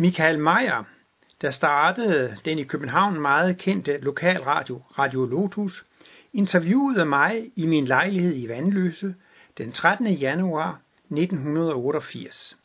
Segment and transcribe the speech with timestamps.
[0.00, 0.84] Michael Meyer,
[1.40, 5.84] der startede den i København meget kendte lokalradio Radio Lotus,
[6.32, 9.14] interviewede mig i min lejlighed i Vandløse
[9.58, 10.06] den 13.
[10.06, 10.80] januar
[11.10, 12.56] 1988.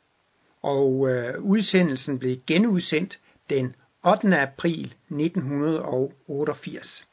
[0.62, 3.20] Og øh, udsendelsen blev genudsendt
[3.50, 3.75] den
[4.05, 4.38] 8.
[4.39, 7.07] april 1988.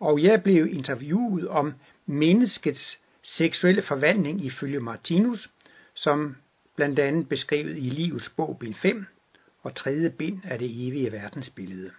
[0.00, 1.74] Og jeg blev interviewet om
[2.06, 5.50] menneskets seksuelle forvandling ifølge Martinus,
[5.94, 6.36] som
[6.76, 9.06] blandt andet beskrevet i Livets bog bind 5
[9.62, 11.90] og tredje bind af det evige verdensbillede.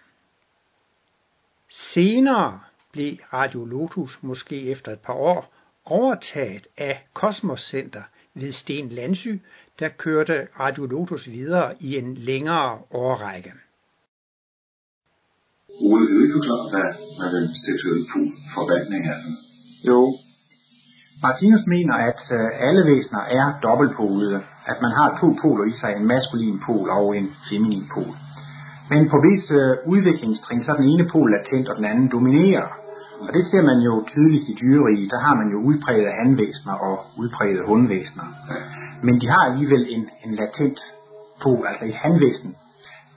[1.94, 2.60] Senere
[2.92, 8.02] blev Radio Lotus måske efter et par år overtaget af Kosmos Center
[8.34, 9.28] ved Sten Landsy,
[9.78, 13.52] der kørte Radio Lotus videre i en længere årrække.
[15.80, 16.88] Ole, kan du ikke forklare, hvad,
[17.18, 18.04] hvad den seksuelle
[18.54, 19.18] forvandling er?
[19.88, 20.18] Jo.
[21.26, 24.38] Martinus mener, at øh, alle væsener er dobbeltpolede.
[24.72, 28.12] At man har to poler i sig, en maskulin pol og en feminin pol.
[28.90, 32.68] Men på visse øh, udviklingstrin, så er den ene pol latent, og den anden dominerer.
[33.26, 35.10] Og det ser man jo tydeligst i dyreriget.
[35.14, 38.26] Der har man jo udpræget handvæsener og udpræget hundvæsener.
[39.06, 40.78] Men de har alligevel en, en latent
[41.42, 42.50] pol, altså i handvæsen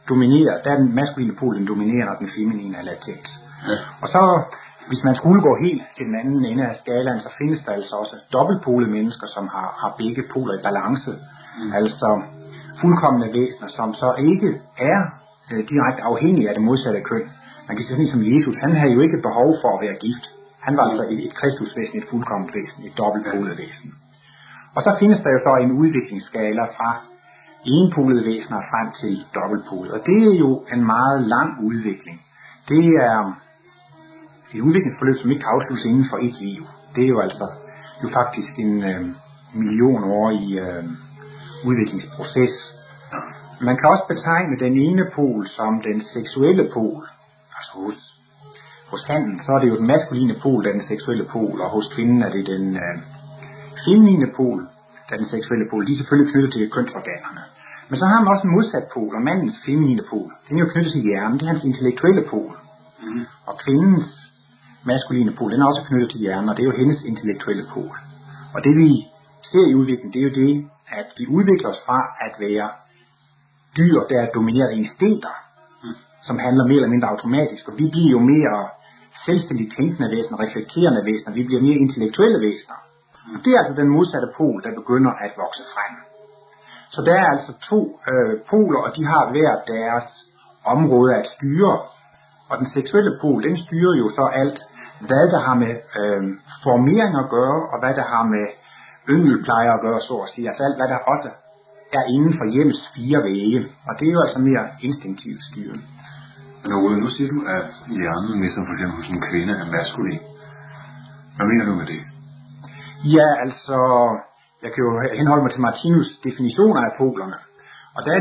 [0.09, 3.27] dominerer, der er den maskuline pol, den dominerer, og den feminine er latent.
[4.01, 4.21] Og så,
[4.89, 7.95] hvis man skulle gå helt til den anden ende af skalaen, så findes der altså
[8.01, 11.11] også dobbeltpolede mennesker, som har, har begge poler i balance.
[11.57, 11.73] Mm.
[11.79, 12.09] Altså
[12.81, 14.49] fuldkommende væsener, som så ikke
[14.91, 14.99] er
[15.51, 17.25] øh, direkte afhængige af det modsatte køn.
[17.67, 20.25] Man kan sige som Jesus, han havde jo ikke behov for at være gift.
[20.67, 23.89] Han var altså et, et kristusvæsen, et fuldkomment væsen, et dobbeltpolet væsen.
[24.75, 26.89] Og så findes der jo så en udviklingsskala fra
[27.65, 29.93] enpolede væsener frem til dobbeltpolede.
[29.97, 32.17] Og det er jo en meget lang udvikling.
[32.71, 33.17] Det er
[34.57, 36.61] et udviklingsforløb, som ikke kan afsluttes inden for et liv.
[36.95, 37.47] Det er jo altså
[38.03, 39.01] jo faktisk en øh,
[39.53, 40.83] million år i øh,
[41.69, 42.53] udviklingsproces.
[43.67, 47.03] Man kan også betegne den ene pol som den seksuelle pol.
[47.57, 47.99] Altså hos,
[48.91, 51.69] hos handen, så er det jo den maskuline pol, der er den seksuelle pol, og
[51.69, 52.95] hos kvinden er det den øh,
[53.85, 54.59] feminine pol,
[55.07, 55.87] der er den seksuelle pol.
[55.87, 57.43] De er selvfølgelig knyttet til kønsorganerne.
[57.89, 60.29] Men så har man også en modsat pol, og mandens feminine pol.
[60.47, 62.53] Den er jo knyttet til hjernen, det er hans intellektuelle pol.
[63.03, 63.25] Mm.
[63.49, 64.07] Og kvindens
[64.91, 67.95] maskuline pol, den er også knyttet til hjernen, og det er jo hendes intellektuelle pol.
[68.55, 68.89] Og det vi
[69.51, 70.53] ser i udviklingen, det er jo det,
[70.99, 72.67] at vi udvikler os fra at være
[73.77, 75.33] dyr, der er domineret af instinkter,
[75.83, 75.95] mm.
[76.27, 78.57] som handler mere eller mindre automatisk, og vi bliver jo mere
[79.27, 82.77] selvstændigt tænkende væsener, reflekterende væsener, vi bliver mere intellektuelle væsener.
[83.33, 85.93] Og det er altså den modsatte pol, der begynder at vokse frem.
[86.93, 90.07] Så der er altså to øh, poler, og de har hver deres
[90.75, 91.75] område at styre.
[92.49, 94.59] Og den seksuelle pol, den styrer jo så alt,
[95.09, 96.21] hvad der har med øh,
[96.63, 98.45] formering at gøre, og hvad der har med
[99.13, 100.47] yngelpleje at gøre, så at sige.
[100.49, 101.29] Altså alt, hvad der også
[101.99, 103.59] er inden for hjemmes fire vægge.
[103.87, 105.81] Og det er jo altså mere instinktivt styret.
[106.63, 110.23] Men Ole, nu siger du, at hjernen, ligesom for eksempel hos en kvinde, er maskulin.
[111.35, 112.01] Hvad mener du med det?
[113.15, 113.77] Ja, altså,
[114.63, 117.37] jeg kan jo henholde mig til Martinus definitioner af polerne.
[117.97, 118.15] Og der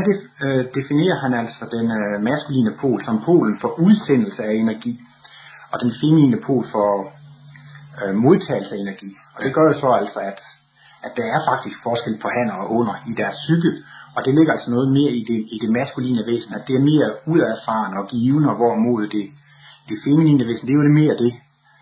[0.45, 4.93] øh, definerer han altså den øh, maskuline pol som polen for udsendelse af energi,
[5.71, 6.89] og den feminine pol for
[8.01, 9.11] øh, modtagelse af energi.
[9.35, 10.39] Og det gør jo så altså, at,
[11.05, 13.71] at der er faktisk forskel på han og under i deres psyke,
[14.15, 16.89] og det ligger altså noget mere i det, i det maskuline væsen, at det er
[16.91, 19.25] mere udadfaren og givende, hvorimod det,
[19.89, 21.33] det feminine væsen, det er jo det mere det,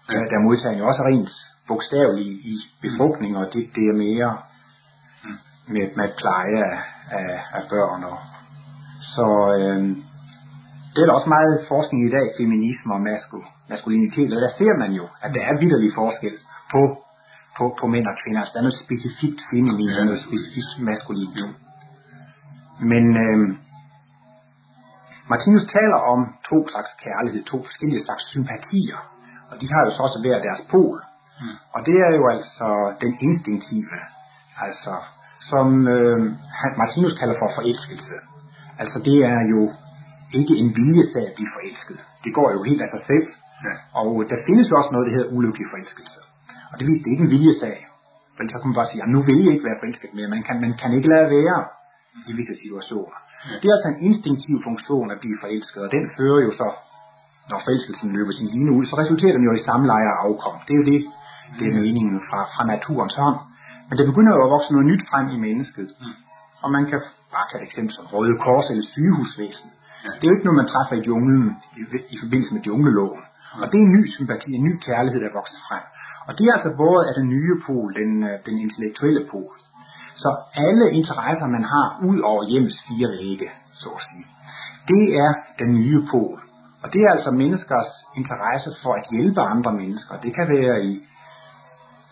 [0.09, 1.31] der, der modtager jo også rent
[1.67, 4.31] bogstaveligt i befrugtning, og det, det er mere
[5.73, 6.77] med, med pleje af,
[7.19, 8.03] af, af børn.
[8.03, 8.17] Og,
[9.15, 9.25] så
[9.59, 9.97] øh,
[10.95, 13.01] det er der også meget forskning i dag, feminisme og
[13.71, 16.35] maskulinitet, og der ser man jo, at der er vidderlig forskel
[16.73, 16.81] på,
[17.57, 18.39] på, på mænd og kvinder.
[18.41, 21.37] Altså der er noget specifikt feminin og noget specifikt maskulint.
[22.91, 23.37] Men øh,
[25.31, 26.19] Martinus taler om
[26.49, 28.99] to slags kærlighed, to forskellige slags sympatier,
[29.49, 30.97] og de har jo så også hver deres pol.
[31.41, 31.57] Mm.
[31.75, 32.67] Og det er jo altså
[33.03, 33.97] den instinktive,
[34.67, 34.93] altså
[35.49, 36.17] som øh,
[36.81, 38.15] Martinus kalder for forelskelse.
[38.81, 39.61] Altså det er jo
[40.39, 41.97] ikke en viljesag at blive forelsket.
[42.23, 43.27] Det går jo helt af sig selv.
[43.65, 43.73] Ja.
[43.99, 46.19] Og der findes jo også noget, der hedder ulykkelig forelskelse.
[46.71, 47.77] Og det viser, det er ikke en viljesag.
[48.35, 50.27] For så kan man bare sige, at nu vil jeg ikke være forelsket mere.
[50.35, 51.59] Man kan, man kan ikke lade være
[52.29, 53.17] i visse situationer.
[53.47, 53.55] Ja.
[53.61, 56.67] Det er altså en instinktiv funktion at blive forelsket, og den fører jo så,
[57.49, 60.55] når forelskelsen løber sin line ud, så resulterer den jo i samleje og afkom.
[60.65, 60.99] Det er jo det,
[61.57, 63.39] det er meningen fra, fra naturens hånd.
[63.87, 65.87] Men der begynder jo at vokse noget nyt frem i mennesket.
[66.01, 66.15] Mm.
[66.63, 66.99] Og man kan
[67.33, 69.69] bare tage et eksempel som Røde Kors eller sygehusvæsen.
[70.05, 70.09] Ja.
[70.17, 71.43] Det er jo ikke noget, man træffer i junglen
[71.79, 71.81] i,
[72.13, 73.23] i forbindelse med jungleloven.
[73.25, 73.61] Mm.
[73.61, 75.85] Og det er en ny sympati, en ny kærlighed, der vokser frem.
[76.27, 79.53] Og det er altså både af den nye pol, den, øh, den intellektuelle pol.
[80.23, 80.29] Så
[80.65, 83.49] alle interesser, man har ud over hjemmets fire vægge,
[83.81, 84.25] så at sige,
[84.91, 85.31] det er
[85.61, 86.39] den nye pol.
[86.83, 90.13] Og det er altså menneskers interesse for at hjælpe andre mennesker.
[90.25, 90.93] Det kan være i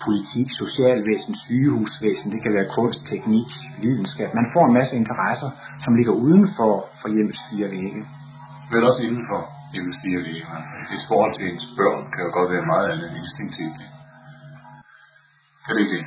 [0.06, 3.50] politik, socialvæsen, sygehusvæsen, det kan være kunst, teknik,
[3.84, 4.30] videnskab.
[4.40, 5.50] Man får en masse interesser,
[5.84, 8.02] som ligger uden for, for hjemmets fire vægge.
[8.72, 9.42] Men også inden for
[9.74, 10.48] hjemmets fire vægge.
[10.96, 13.80] Et forhold til ens børn kan jo godt være meget andet instinktivt.
[15.66, 16.04] Kan det det?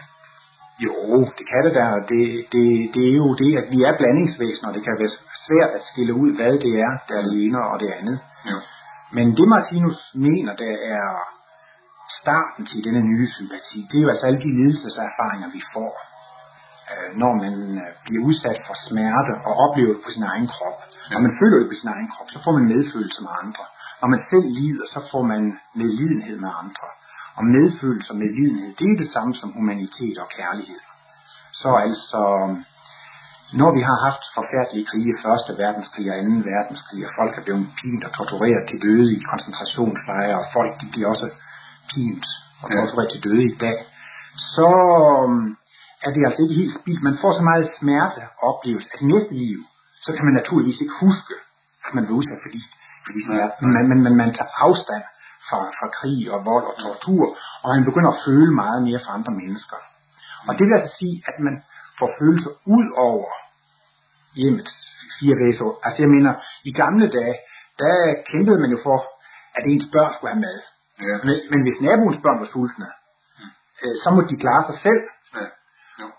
[0.87, 0.95] Jo,
[1.39, 1.87] det kan det da.
[2.13, 2.23] Det,
[2.53, 5.15] det, det er jo det, at vi er blandingsvæsener, og det kan være
[5.47, 8.19] svært at skille ud, hvad det er, der er det ene og det andet.
[8.51, 8.59] Jo.
[9.17, 11.07] Men det Martinus mener, der er
[12.21, 15.93] starten til denne nye sympati, det er jo altså alle de lidelseserfaringer, vi får,
[16.91, 20.79] øh, når man øh, bliver udsat for smerte og oplever det på sin egen krop.
[21.13, 23.65] Når man føler det på sin egen krop, så får man medfølelse med andre.
[24.01, 25.43] Når man selv lider, så får man
[25.83, 26.89] medlidenhed med andre.
[27.39, 30.81] Og medfølelse og medlidenhed, det er det samme som humanitet og kærlighed.
[31.61, 32.21] Så altså,
[33.61, 37.67] når vi har haft forfærdelige krige, første verdenskrig og anden verdenskrig, og folk er blevet
[37.81, 41.29] pint og tortureret til døde i koncentrationslejre, og folk de bliver også
[41.93, 42.25] pint
[42.63, 43.79] og tortureret til døde i dag,
[44.55, 44.69] så
[45.25, 45.47] øhm,
[46.05, 47.03] er det altså ikke helt spildt.
[47.09, 49.61] Man får så meget smerte og oplevelse, at næste liv,
[50.05, 51.35] så kan man naturligvis ikke huske,
[51.87, 52.61] at man blev udsat for de,
[53.05, 53.55] for de smerte.
[53.63, 55.05] Men man, man, man, tager afstand
[55.49, 57.25] fra, fra krig og vold og tortur,
[57.63, 59.79] og man begynder at føle meget mere for andre mennesker.
[60.49, 61.57] Og det vil altså sige, at man
[61.99, 63.29] får følelser ud over
[64.41, 64.75] hjemmets
[65.19, 65.69] fire væser.
[65.87, 66.33] Altså jeg mener,
[66.71, 67.37] i gamle dage,
[67.79, 67.95] der
[68.31, 68.99] kæmpede man jo for,
[69.57, 70.59] at ens børn skulle have mad.
[71.09, 71.17] Ja.
[71.27, 72.89] Men, men hvis naboens børn var sultne,
[73.83, 75.03] øh, så må de klare sig selv.
[75.39, 75.47] Ja.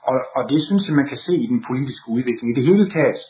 [0.09, 2.47] Og, og det synes jeg, man kan se i den politiske udvikling.
[2.49, 3.21] I det hele taget,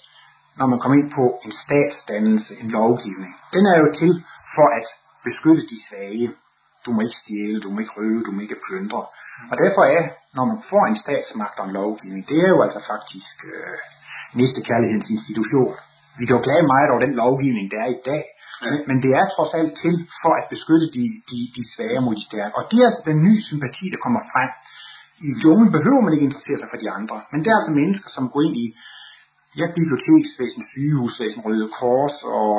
[0.59, 3.33] når man kommer ind på en statsdannelse, en lovgivning.
[3.55, 4.13] Den er jo til
[4.55, 4.87] for at
[5.27, 6.27] beskytte de svage.
[6.85, 9.01] Du må ikke stjæle, du må ikke røve, du må ikke plyndre.
[9.51, 10.03] Og derfor er,
[10.37, 13.77] når man får en statsmagt og en lovgivning, det er jo altså faktisk øh,
[14.39, 15.75] næstekærlighedens institution.
[16.19, 18.23] Vi kan jo klage meget over den lovgivning, der er i dag,
[18.61, 18.69] Ja.
[18.71, 22.15] men, men det er trods alt til for at beskytte de, de, de svage mod
[22.19, 22.53] de stærke.
[22.59, 24.49] Og det er altså den nye sympati, der kommer frem.
[25.27, 28.09] I junglen behøver man ikke interessere sig for de andre, men det er altså mennesker,
[28.17, 28.67] som går ind i
[29.59, 32.55] ja, biblioteksvæsen, sygehusvæsen, Røde Kors og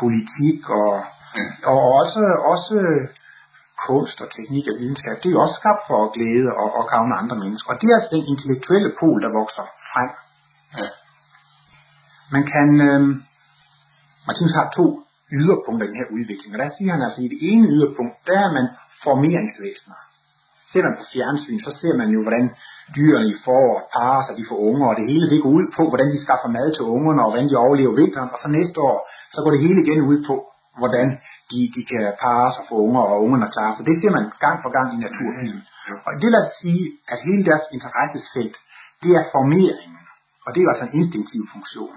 [0.00, 0.92] politik og,
[1.38, 1.44] Ja.
[1.72, 2.22] og også,
[2.52, 2.76] også
[3.86, 5.16] kunst og teknik og videnskab.
[5.22, 7.68] Det er jo også skabt for at glæde og, og gavne andre mennesker.
[7.72, 10.10] Og det er altså den intellektuelle pol, der vokser frem.
[10.78, 10.88] Ja.
[12.34, 13.00] Man kan, øh,
[14.26, 17.40] Martinus har to yderpunkter i den her udvikling, og der siger han altså, i det
[17.50, 18.66] ene yderpunkt, der er man
[19.04, 19.98] formeringsvæsener.
[20.70, 22.44] Ser man på fjernsyn, så ser man jo, hvordan
[22.96, 25.82] dyrene i foråret parer sig, de får unger, og det hele det går ud på,
[25.90, 28.98] hvordan de skaffer mad til ungerne, og hvordan de overlever vinteren, og så næste år,
[29.34, 30.36] så går det hele igen ud på,
[30.80, 31.06] hvordan
[31.50, 33.84] de, de kan parre sig for unger, og ungerne klarer sig.
[33.90, 35.60] Det ser man gang for gang i naturfilm.
[36.06, 36.82] Og det vil altså sige,
[37.12, 38.56] at hele deres interessesfelt,
[39.02, 40.02] det er formeringen,
[40.44, 41.96] og det er jo altså en instinktiv funktion.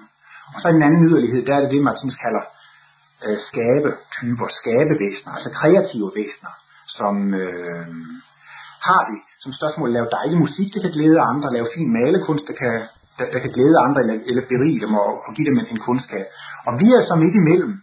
[0.53, 2.43] Og så en anden yderlighed, der er det det, Martins kalder
[3.25, 6.53] øh, skabetyper, skabevæsener, altså kreative væsener,
[6.97, 7.85] som øh,
[8.87, 12.45] har det som spørgsmål at lave dejlig musik, der kan glæde andre, lave fin malekunst,
[12.49, 12.73] der kan,
[13.17, 15.81] der, der kan glæde andre, eller, eller berige dem og, og give dem en, en
[15.87, 16.25] kundskab.
[16.67, 17.73] Og vi er så midt imellem,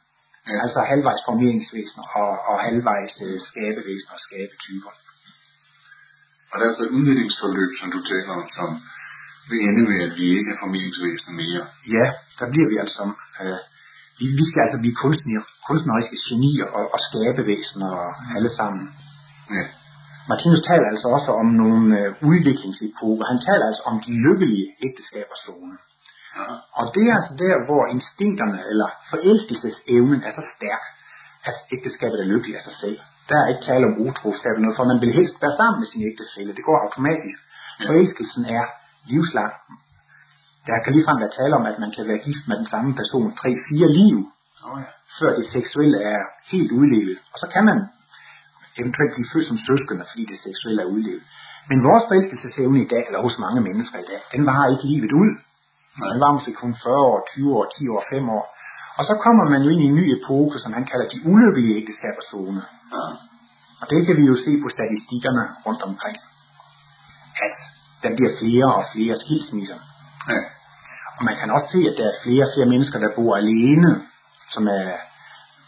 [0.51, 0.57] Ja.
[0.65, 4.93] altså halvvejs formeringsvæsener og, og halvvejs øh, skabevæsener og skabetyper.
[6.51, 8.69] Og der er så et udviklingsforløb, som du taler om, som
[9.51, 11.63] vil ende med, at vi ikke er formidlingsvæsener mere.
[11.97, 12.07] Ja,
[12.39, 13.03] der bliver vi altså,
[13.43, 13.59] øh,
[14.19, 18.85] vi, vi skal altså blive kunstner, kunstneriske genier og, og skabevæsener og alle sammen.
[19.57, 19.65] Ja.
[20.31, 23.25] Martinus taler altså også om nogle øh, udviklingsepoker.
[23.33, 25.77] Han taler altså om de lykkelige ægteskaberzone.
[26.37, 26.47] Ja.
[26.79, 30.83] Og det er altså der, hvor instinkterne eller forelskelsesevnen er så stærk,
[31.49, 32.99] at ægteskabet er lykkeligt af sig selv.
[33.29, 35.89] Der er ikke tale om utroskab eller noget, for man vil helst være sammen med
[35.93, 36.57] sin ægtefælle.
[36.59, 37.39] Det går automatisk.
[37.87, 38.65] Forelskelsen er
[39.11, 39.53] livslang.
[40.67, 43.29] Der kan ligefrem være tale om, at man kan være gift med den samme person
[43.33, 44.17] 3-4 liv,
[44.67, 44.87] Oh, ja.
[45.19, 46.21] før det seksuelle er
[46.53, 47.19] helt udlevet.
[47.33, 47.79] Og så kan man
[48.81, 51.23] eventuelt blive født som søskende, fordi det seksuelle er udlevet.
[51.71, 55.13] Men vores forelskelsesevne i dag, eller hos mange mennesker i dag, den varer ikke livet
[55.23, 55.33] ud.
[56.13, 58.45] Den var måske kun 40 år, 20 år, 10 år, 5 år.
[58.99, 61.77] Og så kommer man jo ind i en ny epoke, som han kalder de ulykkelige
[61.81, 62.63] ægteskaberzone.
[62.95, 63.05] Ja.
[63.81, 66.17] Og det kan vi jo se på statistikkerne rundt omkring.
[67.47, 67.55] At
[68.03, 69.79] der bliver flere og flere skilsmisser.
[70.31, 70.41] Ja.
[71.19, 73.91] Og man kan også se, at der er flere og flere mennesker, der bor alene,
[74.55, 74.87] som er,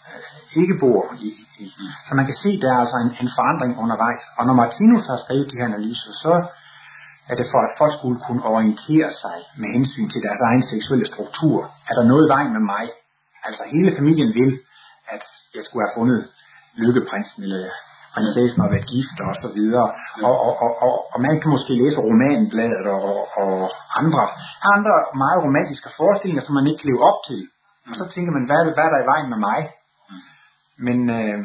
[0.08, 1.30] øh, ikke bor i,
[1.64, 1.66] i.
[2.06, 4.22] Så man kan se, at der er altså en, en forandring undervejs.
[4.38, 6.32] Og når Martinus har skrevet de her analyser, så
[7.30, 11.06] er det for, at folk skulle kunne orientere sig med hensyn til deres egen seksuelle
[11.12, 11.58] struktur.
[11.88, 12.84] Er der noget i vejen med mig?
[13.46, 14.50] Altså hele familien vil,
[15.14, 15.22] at
[15.56, 16.20] jeg skulle have fundet
[16.84, 17.70] lykkeprinsen eller
[18.16, 19.88] prinsessen og været gift og så videre.
[20.28, 23.52] Og, og, og, og, og man kan måske læse romanbladet og, og
[24.00, 24.23] andre,
[24.75, 27.40] andre meget romantiske forestillinger, som man ikke kan leve op til.
[27.90, 29.61] Og så tænker man, hvad er, det, hvad er der i vejen med mig?
[30.87, 31.38] Men øh,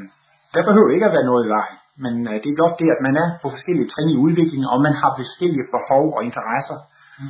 [0.53, 1.77] der behøver ikke at være noget i vejen.
[2.03, 4.79] Men øh, det er blot det, at man er på forskellige trin i udviklingen, og
[4.87, 6.77] man har forskellige behov og interesser.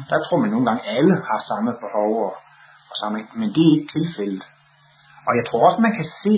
[0.10, 2.34] Der tror man nogle gange, at alle har samme behov og,
[2.90, 4.44] og samme, men det er ikke tilfældet.
[5.28, 6.36] Og jeg tror også, man kan se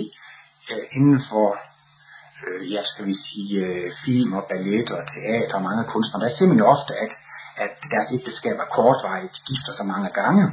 [0.70, 1.46] øh, inden for
[2.46, 6.30] øh, ja, skal vi sige, øh, film og ballet og teater og mange kunstnere, der
[6.36, 7.12] ser man jo ofte, at,
[7.64, 10.44] at deres ægteskab er kortvarigt, gifter sig mange gange.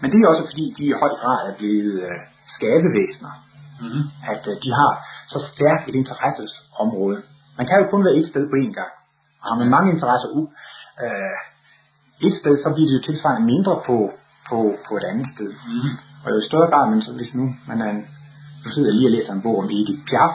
[0.00, 2.18] Men det er også fordi, de i høj grad er blevet øh,
[2.54, 3.34] skabevæsener.
[3.82, 4.04] Mm-hmm.
[4.32, 4.92] At øh, de har
[5.32, 7.18] så stærkt et interessesområde.
[7.58, 8.92] Man kan jo kun være et sted på én gang.
[9.40, 10.46] Og har man mange interesser ud,
[11.04, 11.38] øh,
[12.26, 13.96] et sted, så bliver det jo tilsvarende mindre på,
[14.48, 15.50] på, på et andet sted.
[15.52, 15.94] Mm-hmm.
[16.24, 18.02] Og jo større grad, men så hvis nu man er en,
[18.62, 20.34] nu sidder jeg lige og læser en bog om Edith Piaf,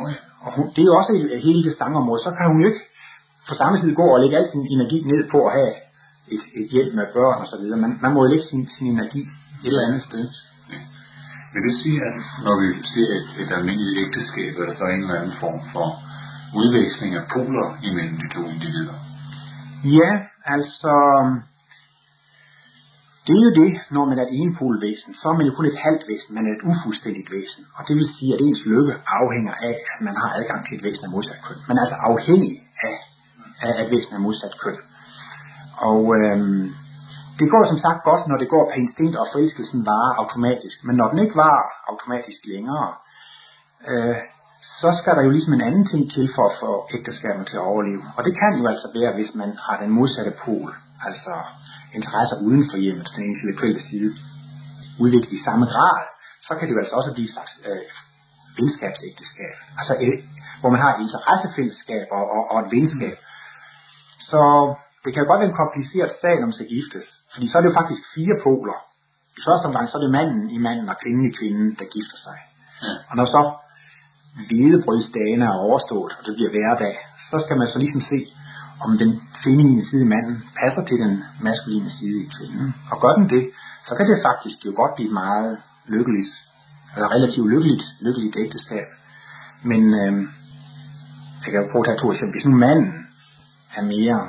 [0.00, 0.16] okay.
[0.44, 2.84] Og hun, det er jo også et, hele det stangområde, så kan hun jo ikke
[3.48, 5.74] på samme tid gå og lægge al sin energi ned på at have
[6.34, 7.78] et, et hjem med børn og så videre.
[7.84, 9.22] Man, man må jo lægge sin, sin energi
[9.64, 10.24] et eller andet sted.
[10.72, 10.80] Ja.
[11.52, 12.16] Vil det sige, at
[12.46, 15.88] når vi ser et, et almindeligt ægteskab, er der så en eller anden form for
[16.60, 18.96] udveksling af poler imellem de to individer?
[19.98, 20.10] Ja,
[20.56, 20.94] altså,
[23.28, 25.78] det er jo det, når man er et enpolvæsen, så er man jo kun et
[25.86, 27.62] halvt væsen, man er et ufuldstændigt væsen.
[27.76, 30.84] Og det vil sige, at ens lykke afhænger af, at man har adgang til et
[30.86, 31.58] væsen af modsat køn.
[31.68, 32.54] Man er altså afhængig
[32.88, 32.96] af,
[33.62, 34.78] af et væsen af modsat køn.
[35.90, 36.64] Og øhm,
[37.38, 40.76] det går som sagt godt, når det går på instinkt, og forelskelsen varer automatisk.
[40.86, 41.56] Men når den ikke var
[41.90, 42.88] automatisk længere,
[43.90, 44.18] øh,
[44.80, 47.68] så skal der jo ligesom en anden ting til for at få ægteskabet til at
[47.72, 48.02] overleve.
[48.16, 50.70] Og det kan jo altså være, hvis man har den modsatte pol,
[51.06, 51.34] altså
[51.98, 54.10] interesser uden for hjemmet, den intellektuelle side,
[55.02, 55.98] udviklet i samme grad,
[56.46, 57.86] så kan det jo altså også blive et slags øh,
[58.58, 59.54] venskabsægteskab.
[59.80, 60.14] Altså et,
[60.60, 63.16] hvor man har et interessefællesskab og, og, og et venskab.
[64.30, 64.40] Så
[65.02, 67.06] det kan jo godt være en kompliceret sag, når man skal giftes.
[67.32, 68.78] Fordi så er det jo faktisk fire poler.
[69.38, 72.18] I første omgang, så er det manden i manden og kvinden i kvinden, der gifter
[72.26, 72.38] sig.
[72.84, 72.94] Ja.
[73.10, 73.42] Og når så
[74.48, 76.94] hvidebrødsdagene er overstået, og det bliver hverdag,
[77.30, 78.18] så skal man så ligesom se,
[78.84, 79.12] om den
[79.44, 81.14] feminine side i manden passer til den
[81.46, 82.74] maskuline side i kvinden.
[82.90, 83.44] Og gør den det,
[83.86, 85.58] så kan det faktisk jo godt blive meget
[85.94, 86.32] lykkeligt,
[86.94, 88.88] eller relativt lykkeligt, lykkeligt ægteskab.
[89.70, 90.12] Men øh,
[91.42, 92.36] jeg kan jo prøve at tage to eksempler.
[92.36, 92.92] Hvis nu manden
[93.76, 94.20] er mere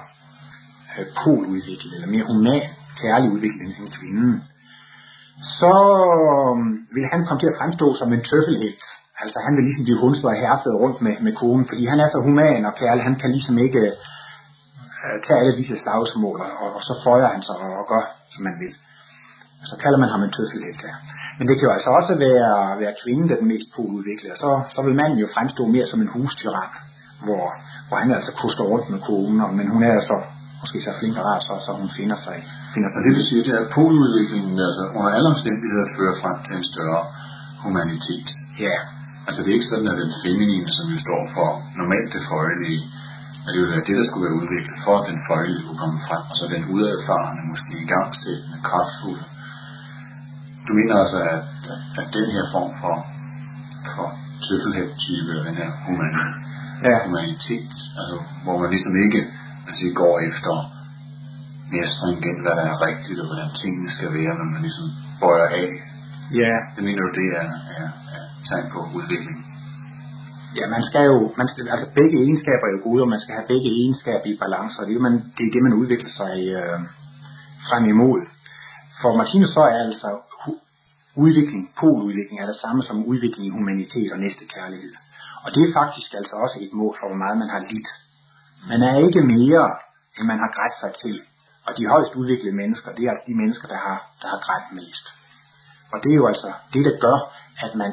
[0.96, 2.64] øh, poludviklet, eller mere human,
[3.02, 4.34] kærlig udviklet end kvinden,
[5.60, 5.76] så
[6.10, 6.56] øh,
[6.96, 8.84] vil han komme til at fremstå som en tøffelhelt.
[9.22, 12.10] Altså han vil ligesom blive hunset og herset rundt med, med konen, fordi han er
[12.12, 13.94] så human og kærlig, han kan ligesom ikke øh,
[15.26, 18.04] tage alle disse slagsmål, og, og så føjer han sig og, og gør,
[18.34, 18.74] som man vil.
[19.62, 20.96] Og så kalder man ham en tøffelhelt der.
[21.38, 22.52] Men det kan jo altså også være,
[22.84, 24.36] være kvinden, der er den mest poludviklede.
[24.44, 26.72] Så, så vil manden jo fremstå mere som en hustyran,
[27.26, 27.46] hvor,
[27.88, 30.16] hvor han altså koster rundt med konen, men hun er så
[30.62, 32.38] måske så flink og rar, så, så hun finder sig,
[32.74, 32.98] finder sig.
[33.00, 37.02] Og det vil sige, at poludviklingen altså under alle omstændigheder fører frem til en større
[37.64, 38.28] humanitet.
[38.66, 38.76] Ja.
[39.28, 41.50] Altså det er ikke sådan, at den feminine, som jo står for
[41.82, 42.82] normalt det føjelige,
[43.46, 46.00] at det ville være det, der skulle være udviklet for, at den føjelige kunne komme
[46.08, 49.26] frem, og så den udadfarende, måske i gang sættende, kraftfulde.
[50.68, 51.46] Du mener altså, at,
[52.00, 52.96] at den her form for,
[53.96, 54.08] for
[54.46, 56.14] tøffelhæft-type, den her human,
[56.88, 56.96] ja.
[57.06, 59.22] humanitet, altså hvor man ligesom ikke
[59.70, 60.54] man siger, går efter
[61.74, 64.88] mere stringent, hvad der er rigtigt, og hvordan tingene skal være, men man ligesom
[65.22, 65.70] bøjer af.
[66.42, 66.54] Ja.
[66.76, 69.38] Det mener du, det er, er, er tegn på udvikling?
[70.58, 73.34] Ja, man skal jo, man skal, altså begge egenskaber er jo gode, og man skal
[73.38, 76.34] have begge egenskaber i balance, og det er, man, det, er det, man udvikler sig
[76.58, 76.80] øh,
[77.68, 78.22] frem imod.
[79.02, 80.10] For Martinus så er altså
[81.26, 84.94] udvikling, poludvikling er det samme som udvikling i humanitet og næste kærlighed.
[85.44, 87.90] Og det er faktisk altså også et mål for, hvor meget man har lidt.
[88.72, 89.66] Man er ikke mere,
[90.18, 91.16] end man har grædt sig til.
[91.68, 94.68] Og de højst udviklede mennesker, det er altså de mennesker, der har, der har grædt
[94.80, 95.06] mest.
[95.94, 97.18] Og det er jo altså det, der gør,
[97.66, 97.92] at man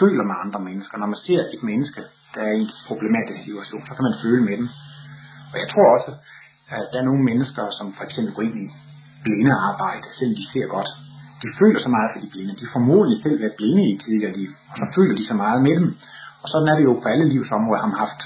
[0.00, 0.94] føler med andre mennesker.
[0.98, 2.00] Når man ser et menneske,
[2.34, 4.68] der er i en problematisk situation, så kan man føle med dem.
[5.52, 6.10] Og jeg tror også,
[6.76, 8.66] at der er nogle mennesker, som for eksempel går ind i
[9.24, 10.90] blinde arbejde, selv de ser godt.
[11.42, 12.52] De føler så meget for de blinde.
[12.60, 15.60] De får formodentlig selv været blinde i tidligere liv, og så føler de så meget
[15.66, 15.88] med dem.
[16.42, 18.20] Og sådan er det jo på alle livsområder, har man haft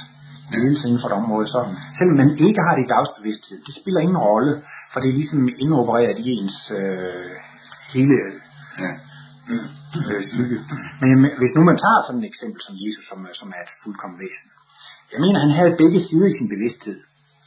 [0.54, 1.46] ledelse inden for et område.
[1.54, 1.60] Så
[1.98, 4.52] selvom man ikke har det i dagsbevidsthed, det spiller ingen rolle,
[4.92, 7.30] for det er ligesom indopereret i ens øh,
[7.94, 8.14] hele
[8.82, 8.90] ja
[9.98, 10.56] øh, psyke.
[11.00, 14.18] Men hvis nu man tager sådan et eksempel som Jesus, som, som er et fuldkommen
[14.24, 14.48] væsen.
[15.12, 16.98] Jeg mener, han havde begge sider i sin bevidsthed.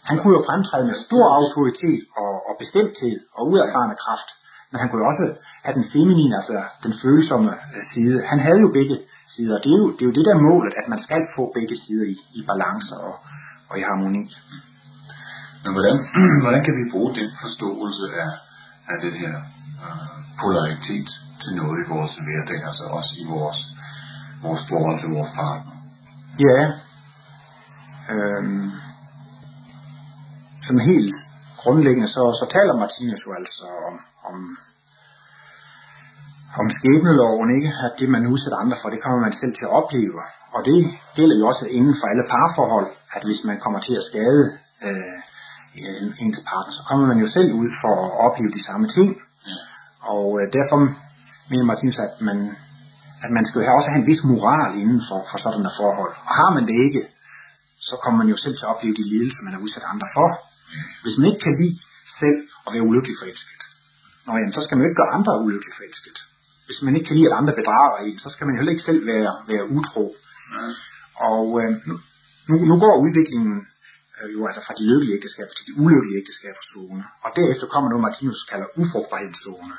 [0.09, 4.29] Han kunne jo fremtræde med stor autoritet og, og bestemthed og uerfarne kraft.
[4.69, 5.25] men han kunne jo også
[5.65, 8.15] have den feminine, altså den følsomme øh, side.
[8.31, 8.95] Han havde jo begge
[9.35, 9.57] sider.
[9.63, 12.05] Det er jo det, er jo det der målet, at man skal få begge sider
[12.13, 13.13] i, i balance og,
[13.69, 14.25] og i harmoni.
[15.63, 15.95] Men hvordan,
[16.43, 18.31] hvordan kan vi bruge den forståelse af,
[18.91, 19.35] af det her
[19.85, 21.09] øh, polaritet
[21.41, 23.59] til noget i vores hverdag, altså også i vores,
[24.45, 25.73] vores forhold til vores partner?
[26.47, 26.59] Ja,
[28.13, 28.71] øhm,
[30.65, 31.15] sådan helt
[31.61, 33.95] grundlæggende, så, så taler Martinus jo altså om,
[34.29, 34.37] om,
[36.59, 37.71] om skæbneloven, ikke?
[37.85, 40.19] At det, man udsætter andre for, det kommer man selv til at opleve.
[40.55, 40.79] Og det
[41.17, 44.43] gælder jo også inden for alle parforhold, at hvis man kommer til at skade
[44.85, 45.17] øh,
[46.23, 49.09] ens partner, så kommer man jo selv ud for at opleve de samme ting.
[50.13, 50.77] Og øh, derfor
[51.49, 52.37] mener synes, at man,
[53.25, 56.13] at man skal have også have en vis moral inden for, for sådan et forhold.
[56.27, 57.01] Og har man det ikke,
[57.89, 60.27] så kommer man jo selv til at opleve de lidelser, man har udsat andre for.
[61.03, 61.75] Hvis man ikke kan lide
[62.21, 63.61] selv at være ulykkelig forelsket,
[64.25, 66.17] Nå, jamen, så skal man jo ikke gøre andre ulykkelig forelsket.
[66.67, 69.01] Hvis man ikke kan lide, at andre bedrager en, så skal man heller ikke selv
[69.13, 70.05] være, være utro.
[71.29, 71.69] Og øh,
[72.49, 73.55] nu, nu, går udviklingen
[74.17, 77.03] øh, jo altså fra de lykkelige ægteskaber til de ulykkelige ægteskabszone.
[77.25, 79.75] Og derefter kommer noget, Martinus kalder ufrugtbarhedszone.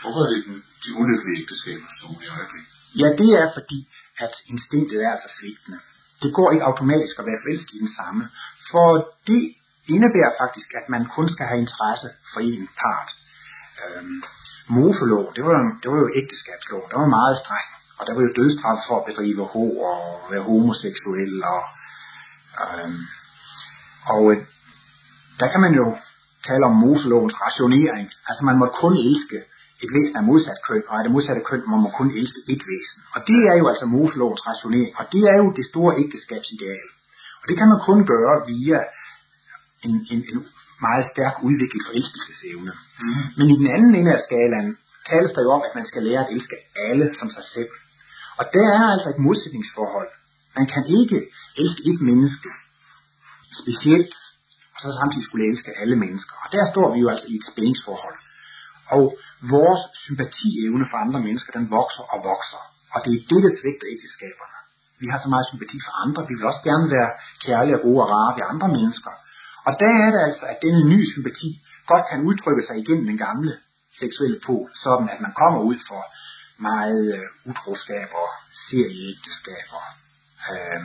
[0.00, 2.72] Hvorfor er det den, de ulykkelige ægteskabszone i øjeblikket?
[3.00, 3.80] Ja, det er fordi,
[4.24, 5.78] at instinktet er altså svigtende.
[6.22, 8.22] Det går ikke automatisk at være forelsket i den samme.
[8.70, 8.88] For
[9.28, 9.42] det
[9.94, 13.10] indebærer faktisk, at man kun skal have interesse for en part.
[13.82, 14.18] Øhm,
[14.76, 17.68] Moselov, det var, det var jo ægteskabslov, der var meget streng.
[17.98, 20.00] Og der var jo dødstraf for at bedrive ho og
[20.30, 21.34] være homoseksuel.
[21.54, 21.62] Og,
[22.62, 23.02] øhm,
[24.14, 24.38] og øh,
[25.40, 25.86] der kan man jo
[26.48, 28.06] tale om Moselovens rationering.
[28.28, 29.38] Altså man må kun elske
[29.84, 32.62] et væsen af modsat køn, og af det modsatte køn må man kun elske et
[32.70, 33.00] væsen.
[33.14, 36.86] Og det er jo altså Moselovens rationering, og det er jo det store ægteskabsideal.
[37.40, 38.80] Og det kan man kun gøre via
[39.86, 40.38] en, en, en
[40.86, 42.72] meget stærk udviklet forelskelsesevne.
[43.02, 43.22] Mm.
[43.38, 44.70] Men i den anden ende af skalaen
[45.08, 46.56] tales der jo om, at man skal lære at elske
[46.88, 47.72] alle som sig selv.
[48.38, 50.10] Og der er altså et modsætningsforhold.
[50.58, 51.20] Man kan ikke
[51.62, 52.50] elske et menneske
[53.60, 54.12] specielt,
[54.74, 56.34] og så samtidig skulle elske alle mennesker.
[56.44, 58.18] Og der står vi jo altså i et spændingsforhold.
[58.96, 59.04] Og
[59.54, 62.62] vores sympatievne for andre mennesker, den vokser og vokser.
[62.94, 64.58] Og det er det, der svigter ægteskaberne.
[65.02, 66.20] Vi har så meget sympati for andre.
[66.28, 67.10] Vi vil også gerne være
[67.46, 69.12] kærlige og gode og rare ved andre mennesker.
[69.66, 71.50] Og der er det altså, at denne nye sympati
[71.90, 73.52] godt kan udtrykke sig igennem den gamle
[74.02, 76.02] seksuelle pol, sådan at man kommer ud for
[76.70, 78.28] meget øh, utroskab og
[78.66, 79.82] serieægteskaber.
[80.50, 80.82] Øh,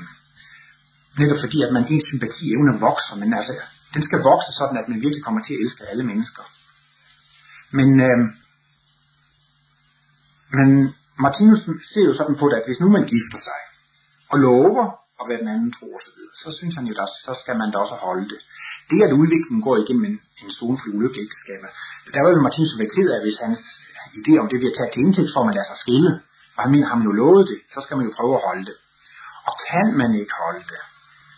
[1.19, 3.53] netop fordi, at man ens sympati evne vokser, men altså,
[3.93, 6.43] den skal vokse sådan, at man virkelig kommer til at elske alle mennesker.
[7.77, 8.19] Men, øh,
[10.57, 10.69] men
[11.23, 13.61] Martinus ser jo sådan på det, at hvis nu man gifter sig
[14.31, 14.85] og lover
[15.19, 17.77] at være den anden tro osv., så synes han jo, at så skal man da
[17.83, 18.41] også holde det.
[18.89, 21.69] Det, at udviklingen går igennem en, en zonefri ulykkelig ægteskaber,
[22.13, 23.61] der var jo Martinus være ked af, hvis hans
[24.19, 26.11] idé om det bliver taget til indtægt for, at man lader sig skille.
[26.55, 28.65] Og han mener, har man jo lovet det, så skal man jo prøve at holde
[28.69, 28.77] det.
[29.47, 30.81] Og kan man ikke holde det,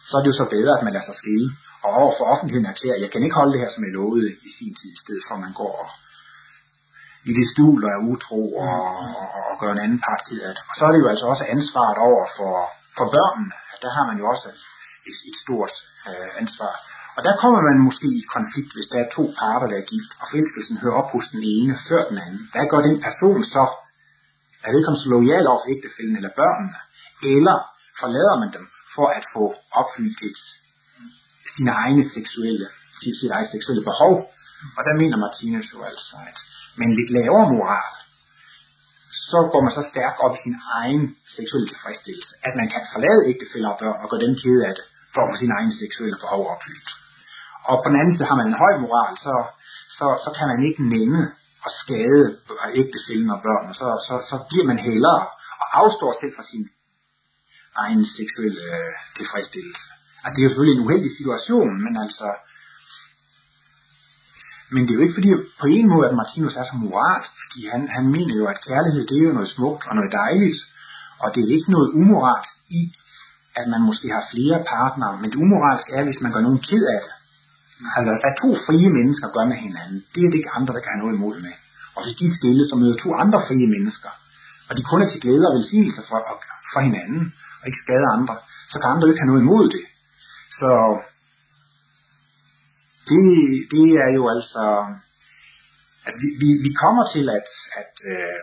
[0.07, 1.47] så er det jo så bedre, at man lader sig skille.
[1.85, 4.49] Og over for offentligheden erklærer, jeg kan ikke holde det her, som jeg lovede i
[4.57, 5.89] sin tid, i stedet for at man går og
[7.37, 8.75] det skjul og er utro og,
[9.21, 10.63] og, og gør en anden part ked af det.
[10.69, 12.53] Og så er det jo altså også ansvaret over for,
[12.97, 13.55] for børnene.
[13.83, 14.47] Der har man jo også
[15.09, 15.75] et, et stort
[16.09, 16.73] øh, ansvar.
[17.17, 20.11] Og der kommer man måske i konflikt, hvis der er to parter, der er gift,
[20.19, 22.41] og forelskelsen hører op hos den ene før den anden.
[22.53, 23.65] Hvad gør den person så?
[24.65, 26.77] Er vedkommende så lojal over for ægtefælden eller børnene?
[27.35, 27.57] Eller
[27.99, 29.43] forlader man dem for at få
[29.79, 30.39] opfyldt et,
[31.55, 32.67] sine egne seksuelle,
[33.01, 34.13] sit, sit eget seksuelle behov?
[34.77, 36.37] Og der mener Martinus jo altså, at
[36.77, 37.93] med en lidt lavere moral,
[39.31, 41.03] så går man så stærkt op i sin egen
[41.35, 44.85] seksuelle tilfredsstillelse, at man kan forlade ægtefælder og børn og gøre dem kede af det,
[45.13, 46.89] for at få sine egne seksuelle behov opfyldt.
[47.69, 49.35] Og på den anden side har man en høj moral, så,
[49.97, 51.21] så, så kan man ikke nemme
[51.67, 52.23] at skade
[52.81, 55.21] ægtefælden og børn, så, så, så bliver man hellere
[55.61, 56.63] og afstår selv fra sin
[57.83, 59.85] egen seksuelle øh, tilfredsstillelse.
[60.23, 62.27] Og det er jo selvfølgelig en uheldig situation, men altså,
[64.75, 67.59] men det er jo ikke fordi, på en måde, at Martinus er så moralsk, fordi
[67.73, 70.59] han, han mener jo, at kærlighed, det er jo noget smukt og noget dejligt,
[71.23, 72.81] og det er ikke noget umoralsk i,
[73.59, 76.83] at man måske har flere partnere, men det umoralske er, hvis man gør nogen ked
[76.95, 77.13] af det.
[77.97, 80.91] Altså, at to frie mennesker gør med hinanden, det er det ikke andre, der kan
[80.93, 81.55] have noget imod med.
[81.95, 84.11] Og hvis de stille, så møder to andre frie mennesker,
[84.67, 86.19] og de kun er til glæde og velsignelse for,
[86.73, 87.21] for hinanden,
[87.59, 88.35] og ikke skader andre,
[88.71, 89.83] så kan andre ikke have noget imod det.
[90.59, 90.69] Så
[93.09, 93.25] det,
[93.73, 94.63] det er jo altså,
[96.07, 97.47] at vi, vi, vi kommer til at,
[97.81, 98.39] at øh,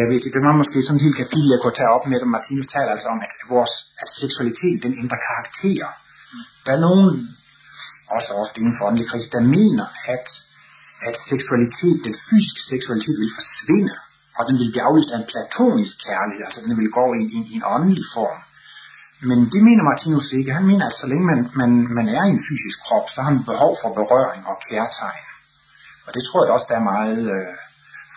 [0.00, 2.20] jeg ved det, det var måske sådan et helt kapitel, jeg kunne tage op med,
[2.20, 5.86] at Martinus taler altså om, at vores at seksualitet, den ændrer karakter.
[6.64, 7.08] Der er nogen,
[8.16, 10.26] også ofte inden for åndelig krise, der mener, at,
[11.08, 13.94] at seksualitet, den fysiske seksualitet vil forsvinde,
[14.38, 17.38] og den vil blive aflyst af en platonisk kærlighed, altså den vil gå i, i,
[17.52, 18.40] i en åndelig form.
[19.28, 20.56] Men det mener Martinus ikke.
[20.58, 23.30] Han mener, at så længe man, man, man er i en fysisk krop, så har
[23.36, 25.26] man behov for berøring og kærtegn.
[26.06, 27.52] Og det tror jeg også, der er meget øh,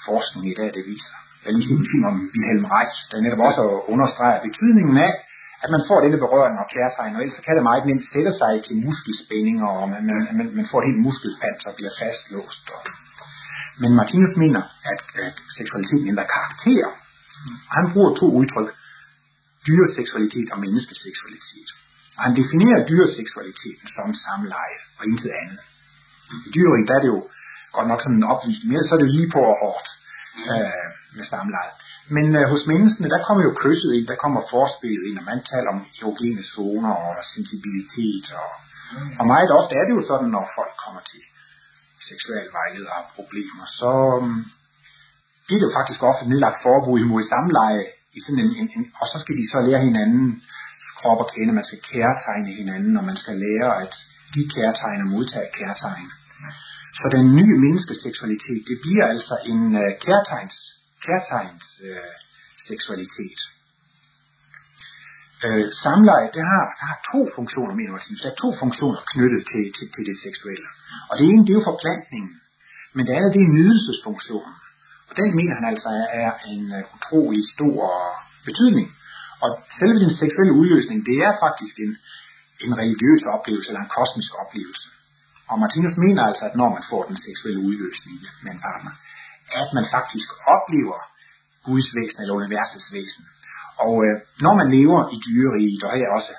[0.07, 1.15] forskning i dag, det viser.
[1.43, 3.61] Jeg lige en film om Wilhelm Reich, der netop også
[3.93, 5.13] understreger betydningen af,
[5.63, 8.53] at man får denne berøring og kærtegn, og ellers kan det meget nemt sætte sig
[8.67, 12.65] til muskelspændinger, og man, man, man, man får et helt muskelpanser og bliver fastlåst.
[12.75, 12.81] Og...
[13.81, 16.87] Men Martinus mener, at, at seksualiteten ændrer karakter.
[17.69, 18.69] Og han bruger to udtryk,
[19.67, 21.69] dyreseksualitet og menneskeseksualitet.
[22.17, 25.62] Og han definerer dyreseksualiteten som samleje og intet andet.
[26.47, 27.21] I dyreri, der er det jo
[27.75, 29.88] godt nok sådan en opvisning, men så er det jo lige på og hårdt
[30.54, 31.73] øh, med samleje.
[32.15, 35.39] Men øh, hos menneskene, der kommer jo kysset ind, der kommer forspillet ind, og man
[35.51, 38.25] taler om erogene zoner og sensibilitet.
[38.41, 38.51] Og,
[39.19, 41.21] og meget ofte er det jo sådan, når folk kommer til
[42.10, 44.45] seksualvejleder og problemer, så um,
[45.45, 47.84] bliver det jo faktisk ofte nedlagt forbud imod samleje,
[48.15, 50.25] i sådan en, en, en, og så skal de så lære hinanden
[50.99, 53.93] krop at kende, man skal kærtegne hinanden, og man skal lære at
[54.34, 56.10] give kærtegn og modtage kærtegn.
[56.99, 60.58] Så den nye menneskeseksualitet, det bliver altså en uh, kærtegns
[61.08, 62.15] kærtegns øh,
[62.69, 63.39] seksualitet.
[65.45, 68.17] Øh, samleje, det har, det har to funktioner, mener jeg.
[68.23, 70.67] Der er to funktioner knyttet til, til, til det seksuelle.
[71.10, 72.34] Og det ene, det er jo forplantningen.
[72.95, 74.56] Men det andet, det er nydelsesfunktionen.
[75.09, 75.89] Og den mener han altså
[76.23, 77.79] er en øh, utrolig stor
[78.47, 78.87] betydning.
[79.43, 81.93] Og selve den seksuelle udløsning, det er faktisk en,
[82.65, 84.87] en religiøs oplevelse, eller en kosmisk oplevelse.
[85.49, 88.93] Og Martinus mener altså, at når man får den seksuelle udløsning med en partner,
[89.61, 90.99] at man faktisk oplever
[91.67, 93.23] Guds væsen eller universets væsen.
[93.85, 94.15] Og øh,
[94.45, 96.33] når man lever i dyreriget, og her også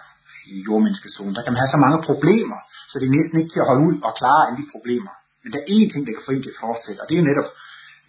[0.55, 2.59] i jordmenneskezonen, der kan man have så mange problemer,
[2.91, 5.13] så det er næsten ikke til at holde ud og klare alle de problemer.
[5.43, 7.29] Men der er én ting, der kan få en til at fortsætte, og det er
[7.31, 7.49] netop,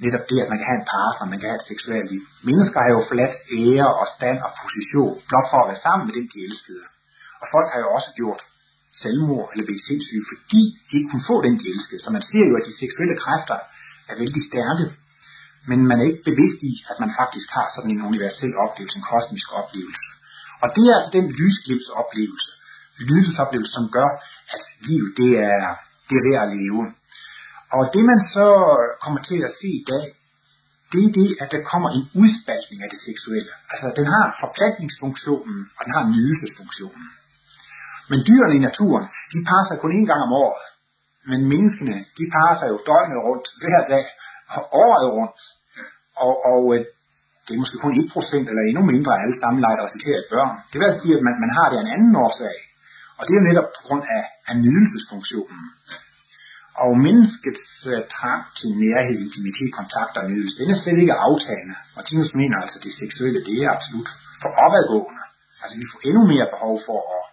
[0.03, 2.23] netop det, at man kan have en partner, man kan have et seksuelt liv.
[2.49, 6.13] Mennesker har jo forladt ære og stand og position, blot for at være sammen med
[6.17, 6.83] den, de elskede.
[7.41, 8.41] Og folk har jo også gjort
[9.01, 12.01] selvmord eller blive sindssyge, fordi de ikke kunne få den, de elskede.
[12.05, 13.57] Så man ser jo, at de seksuelle kræfter
[14.09, 14.85] er vældig stærke,
[15.69, 19.09] men man er ikke bevidst i, at man faktisk har sådan en universel oplevelse, en
[19.13, 20.07] kosmisk oplevelse.
[20.63, 22.49] Og det er altså den lysglipsoplevelse,
[23.09, 24.09] lydelsesoplevelse, som gør,
[24.55, 25.63] at livet det er,
[26.07, 26.81] det er værd at leve.
[27.75, 28.47] Og det man så
[29.03, 30.05] kommer til at se i dag,
[30.91, 33.51] det er det, at der kommer en udspaltning af det seksuelle.
[33.71, 37.05] Altså den har forplantningsfunktionen, og den har nydelsesfunktionen.
[38.09, 40.65] Men dyrene i naturen, de passer kun én gang om året.
[41.29, 44.05] Men menneskene, de parer sig jo døgnet rundt, hver dag,
[44.55, 45.41] og året rundt.
[46.25, 46.79] Og, og øh,
[47.45, 50.53] det er måske kun 1% eller endnu mindre af alle samleje, der resulterer i børn.
[50.71, 52.57] Det vil sige, at man, man har det af en anden årsag.
[53.19, 55.61] Og det er netop på grund af, af nydelsesfunktionen.
[56.83, 61.75] Og menneskets uh, trang til nærhed, intimitet, kontakt og nydelse, den er slet ikke aftagende.
[61.95, 64.09] Martinus mener altså, at det seksuelle, det er absolut
[64.41, 65.23] for opadgående.
[65.61, 67.23] Altså vi får endnu mere behov for at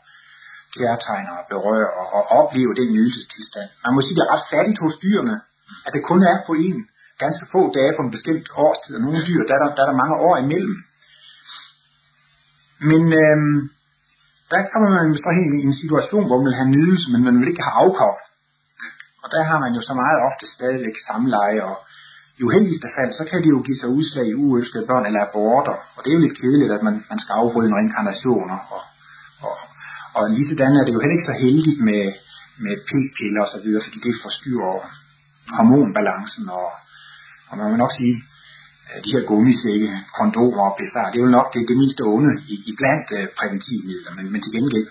[0.76, 3.68] kærtegne og berøre og, og opleve den nydelsestilstand.
[3.85, 5.37] Man må sige, det er ret fattigt hos dyrene,
[5.87, 6.78] at det kun er på en
[7.24, 9.88] ganske få dage på en bestemt årstid, og nogle dyr, der er der, der, er
[9.90, 10.76] der mange år imellem.
[12.90, 13.59] Men øhm,
[14.52, 17.35] der kommer man så hen i en situation, hvor man vil have nydelse, men man
[17.40, 18.20] vil ikke have afkort.
[19.24, 21.76] Og der har man jo så meget ofte stadigvæk samleje, og
[22.38, 25.76] i uheldigste fald, så kan det jo give sig udslag i uønskede børn eller aborter.
[25.94, 28.58] Og det er jo lidt kedeligt, at man, man skal afbryde nogle inkarnationer.
[28.74, 28.82] Og,
[29.46, 29.56] og,
[30.16, 32.02] og lige sådan er det jo heller ikke så heldigt med,
[32.64, 34.74] med p-piller og så videre, fordi det forstyrrer
[35.56, 36.68] hormonbalancen, og,
[37.48, 38.14] og man må nok sige,
[39.04, 42.54] de her gummisække, kondomer og bizarre, det er jo nok det, det mindste onde i,
[42.70, 44.88] i blandt uh, præventivmidler, men, men til gengæld,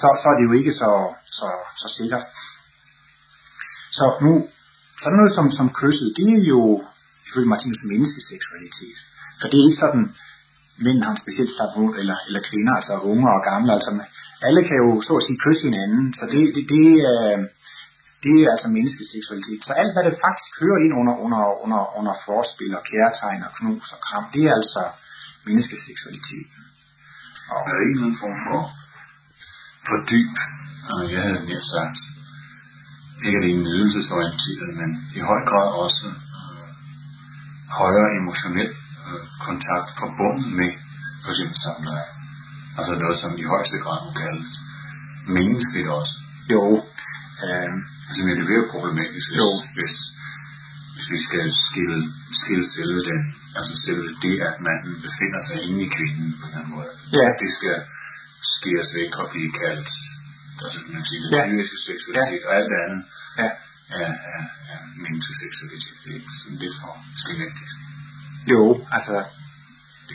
[0.00, 0.90] så, så er det jo ikke så,
[1.38, 1.48] så,
[1.80, 2.24] så sikkert.
[3.96, 4.32] Så nu,
[5.02, 6.62] sådan noget som, som kysset, det er jo
[7.26, 8.98] ifølge Martinus menneskeseksualitet.
[9.38, 10.04] For det er ikke sådan,
[10.84, 13.90] mænd har en specielt favor, eller, eller kvinder, altså unge og gamle, altså
[14.46, 17.38] alle kan jo så at sige kysse hinanden, så det, det, det, øh,
[18.24, 19.60] det er altså menneskeseksualitet.
[19.66, 23.52] Så alt, hvad det faktisk hører ind under, under, under, under forspil og kærtegn og
[23.58, 24.82] knus og kram, det er altså
[25.48, 26.50] menneskeseksualitet.
[27.52, 28.60] Og der er en eller anden form for,
[29.86, 30.34] for dyb,
[30.92, 31.98] og jeg havde mere sagt,
[33.24, 36.06] ikke alene nydelsesorienteret, men i høj grad også
[36.50, 36.68] øh,
[37.82, 38.72] højere emotionel
[39.06, 40.72] øh, kontakt forbundet med
[41.22, 42.10] for eksempel samleje.
[42.78, 44.50] Altså noget, som i højeste grad må kaldes
[45.36, 46.14] menneskeligt også.
[46.52, 46.62] Jo,
[47.44, 47.72] øh,
[48.08, 49.94] Altså, men det bliver problematisk, hvis, hvis,
[50.94, 51.98] hvis vi skal skille,
[52.42, 53.20] skille selve den,
[53.58, 56.92] altså selve det, at manden befinder sig inde i kvinden på den måde.
[57.18, 57.26] Ja.
[57.42, 57.76] Det skal
[58.54, 59.90] skæres væk og blive kaldt,
[60.64, 61.42] altså man kan sige, det Ja.
[61.52, 63.02] dyriske seksualitet og alt det andet.
[63.42, 63.48] Ja.
[64.00, 64.42] af, af,
[64.72, 65.96] af menneskeseksualitet.
[66.04, 66.92] Det er lidt for
[67.22, 67.74] skematisk.
[68.52, 68.62] Jo,
[68.96, 69.16] altså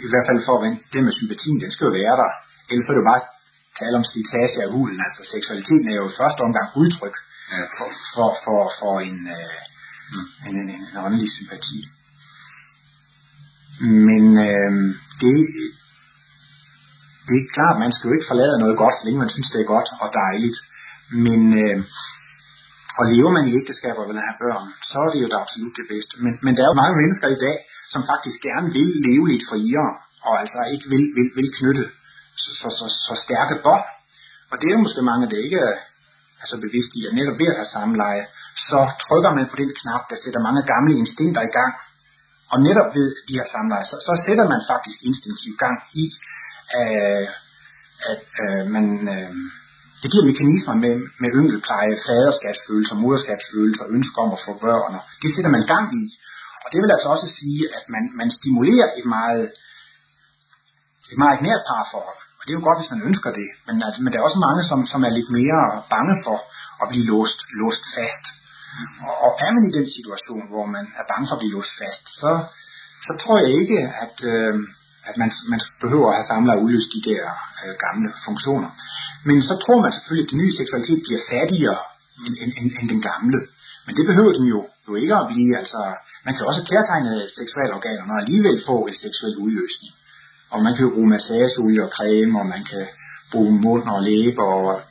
[0.08, 2.32] i hvert fald for at det med sympatien, den skal jo være der.
[2.72, 3.24] Ellers er det jo bare
[3.80, 5.00] tale om slitage af hulen.
[5.08, 7.16] Altså seksualiteten er jo i første omgang udtryk
[7.54, 9.60] Ja, for, for, for, for en, øh,
[10.14, 10.28] mm.
[10.48, 11.80] en, en, en åndelig sympati.
[14.10, 14.72] Men øh,
[15.22, 15.36] det,
[17.28, 19.60] det er klart, man skal jo ikke forlade noget godt, så længe man synes, det
[19.62, 20.58] er godt og dejligt.
[21.26, 21.78] Men øh,
[23.00, 25.74] og lever man i ægteskab og vil have børn, så er det jo det absolut
[25.80, 26.14] det bedste.
[26.24, 27.58] Men, men der er jo mange mennesker i dag,
[27.94, 29.88] som faktisk gerne vil leve lidt friere,
[30.28, 31.86] og altså ikke vil, vil, vil knytte
[32.44, 33.86] så, så, så, så stærke bånd.
[34.52, 35.76] Og det er jo måske mange, der ikke er
[36.42, 38.24] altså bevidst i, at netop ved at have samleje,
[38.70, 41.74] så trykker man på den knap, der sætter mange gamle instinkter i gang.
[42.52, 46.06] Og netop ved de her samleje, så, så sætter man faktisk instinktiv gang i,
[46.80, 47.28] øh,
[48.14, 49.32] at øh, man, øh,
[50.02, 55.30] det giver mekanismer med, med yngelpleje, faderskabsfølelser, moderskabsfølelser, ønsker om at få børn, og det
[55.36, 56.04] sætter man gang i.
[56.64, 59.46] Og det vil altså også sige, at man, man stimulerer et meget,
[61.12, 62.22] et meget nært parforhold.
[62.38, 63.50] Og det er jo godt, hvis man ønsker det.
[63.68, 65.62] Men, altså, men der er også mange, som, som er lidt mere
[65.94, 66.38] bange for
[66.82, 68.26] at blive låst, låst fast.
[69.08, 71.74] Og, og er man i den situation, hvor man er bange for at blive låst
[71.82, 72.32] fast, så,
[73.06, 74.54] så tror jeg ikke, at, øh,
[75.10, 77.24] at man, man behøver at have samlet og udløst de der
[77.62, 78.70] øh, gamle funktioner.
[79.28, 81.82] Men så tror man selvfølgelig, at den nye seksualitet bliver fattigere
[82.26, 83.40] end, end, end, end den gamle.
[83.86, 85.52] Men det behøver den jo, jo ikke at blive.
[85.62, 85.82] Altså,
[86.26, 89.94] man kan også kærtegne seksualorganer og alligevel få en seksuel udløsning.
[90.54, 92.86] Og man kan jo bruge massageolie og creme, og man kan
[93.32, 94.48] bruge mund og læber.
[94.60, 94.82] Og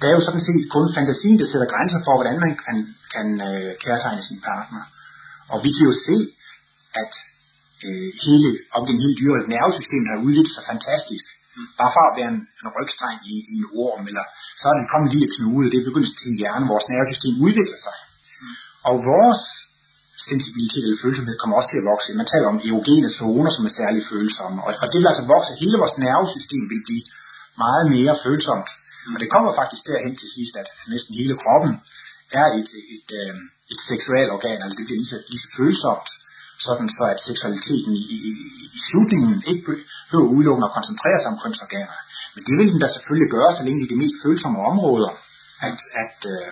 [0.00, 2.76] der er jo sådan set kun fantasien, der sætter grænser for, hvordan man kan,
[3.14, 4.82] kan øh, kærtegne sin partner.
[5.52, 6.16] Og vi kan jo se,
[7.02, 7.10] at
[7.86, 11.24] øh, hele, om den hele dyre nervesystem har udviklet sig fantastisk.
[11.80, 14.24] Bare fra at være en, en rygstreng i, i en orm, eller
[14.60, 17.34] så er det kommet en lille knude, det er begyndt til en hjerne, vores nervesystem
[17.46, 17.96] udvikler sig.
[18.88, 19.42] Og vores
[20.30, 22.18] sensibilitet eller følsomhed kommer også til at vokse.
[22.22, 25.60] Man taler om erogene zoner, som er særlig følsomme, og, og det vil altså vokse.
[25.64, 27.04] Hele vores nervesystem vil blive
[27.64, 28.68] meget mere følsomt.
[29.14, 31.72] Og det kommer faktisk derhen til sidst, at næsten hele kroppen
[32.40, 35.50] er et, et, øh, et, et, et seksualorgan, altså det bliver lige så, lige så
[35.58, 36.08] følsomt
[36.66, 38.30] sådan så at seksualiteten i, i,
[38.76, 41.98] i slutningen ikke behøver udelukkende at koncentrere sig om kønsorganer.
[42.34, 45.12] Men det vil den da selvfølgelig gøre, så længe de mest følsomme områder,
[45.68, 46.48] at, at øh,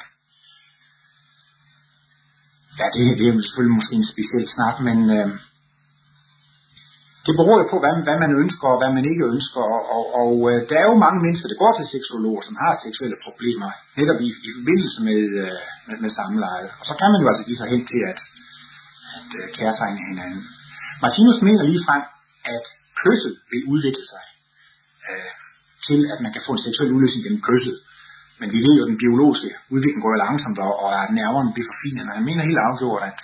[2.79, 5.29] ja, det, det er selvfølgelig måske en speciel snak, men øh,
[7.27, 10.05] det beror jo på, hvad, hvad man ønsker og hvad man ikke ønsker, og, og,
[10.21, 13.71] og øh, der er jo mange mennesker, der går til seksologer, som har seksuelle problemer,
[13.99, 16.69] netop i, i forbindelse med, øh, med, med samleje.
[16.81, 18.19] Og så kan man jo altså give sig hen til, at
[19.25, 20.43] at øh, kærtegne hinanden.
[21.03, 22.03] Martinus mener lige frem,
[22.55, 22.65] at
[23.03, 24.25] kysset vil udvikle sig
[25.09, 25.33] øh,
[25.87, 27.79] til, at man kan få en seksuel udløsning gennem kysset.
[28.41, 31.69] Men vi ved jo, at den biologiske udvikling går langsomt, og, og at nerverne bliver
[31.71, 32.03] forfinet.
[32.07, 33.19] Men han mener helt afgjort, at,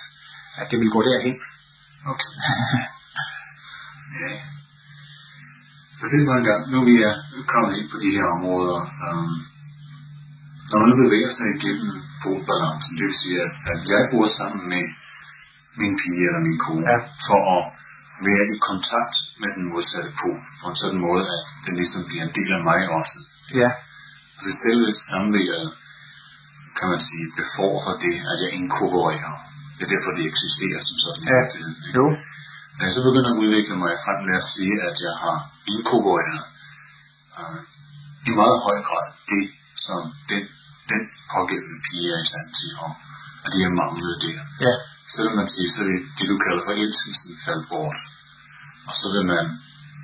[0.61, 1.35] at det vil gå derhen.
[2.11, 2.31] Okay.
[4.21, 4.31] ja.
[5.97, 7.15] For sig mig en gang, nu vi er
[7.53, 9.33] kommet ind på de her områder, um,
[10.69, 11.91] når man bevæger sig igennem
[12.23, 14.83] polbalancen, det vil sige, at, at jeg bor sammen med
[15.79, 16.97] min pige eller min kone, ja.
[17.27, 17.63] for at
[18.27, 22.23] være i kontakt med den modsatte pol, på en sådan måde, at den ligesom bliver
[22.25, 23.17] en del af mig også.
[23.61, 23.69] Ja.
[24.35, 25.67] Altså selve samværet,
[26.77, 29.33] kan man sige, befordrer det, at jeg inkorporerer.
[29.75, 31.23] Det er derfor, det eksisterer som sådan.
[31.33, 31.39] Ja.
[31.51, 31.61] Det,
[31.97, 32.05] jo.
[32.77, 35.37] Da jeg så begynder at udvikle mig frem med at sige, at jeg har
[35.73, 36.43] inkorporeret
[37.39, 37.59] øh,
[38.29, 39.45] i meget høj grad det,
[39.87, 40.43] som den,
[40.91, 41.01] den
[41.33, 42.91] pågældende pige er i stand til, og
[43.45, 44.39] at det er manglet der.
[44.67, 44.73] Ja
[45.11, 47.97] så vil man sige, så vil det du kalder for elskelsen falde bort.
[48.87, 49.45] Og så vil man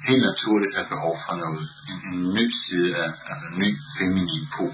[0.10, 4.46] helt naturligt have behov for noget, en, en ny side af, altså en ny feminin
[4.54, 4.74] pol,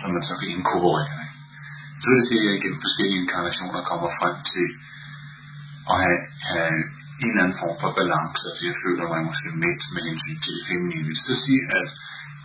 [0.00, 1.28] som man så kan inkorporere.
[2.00, 4.68] Så vil det sige, at jeg gennem forskellige inkarnationer kommer frem til
[5.92, 6.20] at have,
[6.52, 6.78] have
[7.22, 10.52] en eller anden form for balance, altså jeg føler mig måske midt med hensyn til
[10.56, 11.06] det feminine.
[11.08, 11.88] Vil så sige, at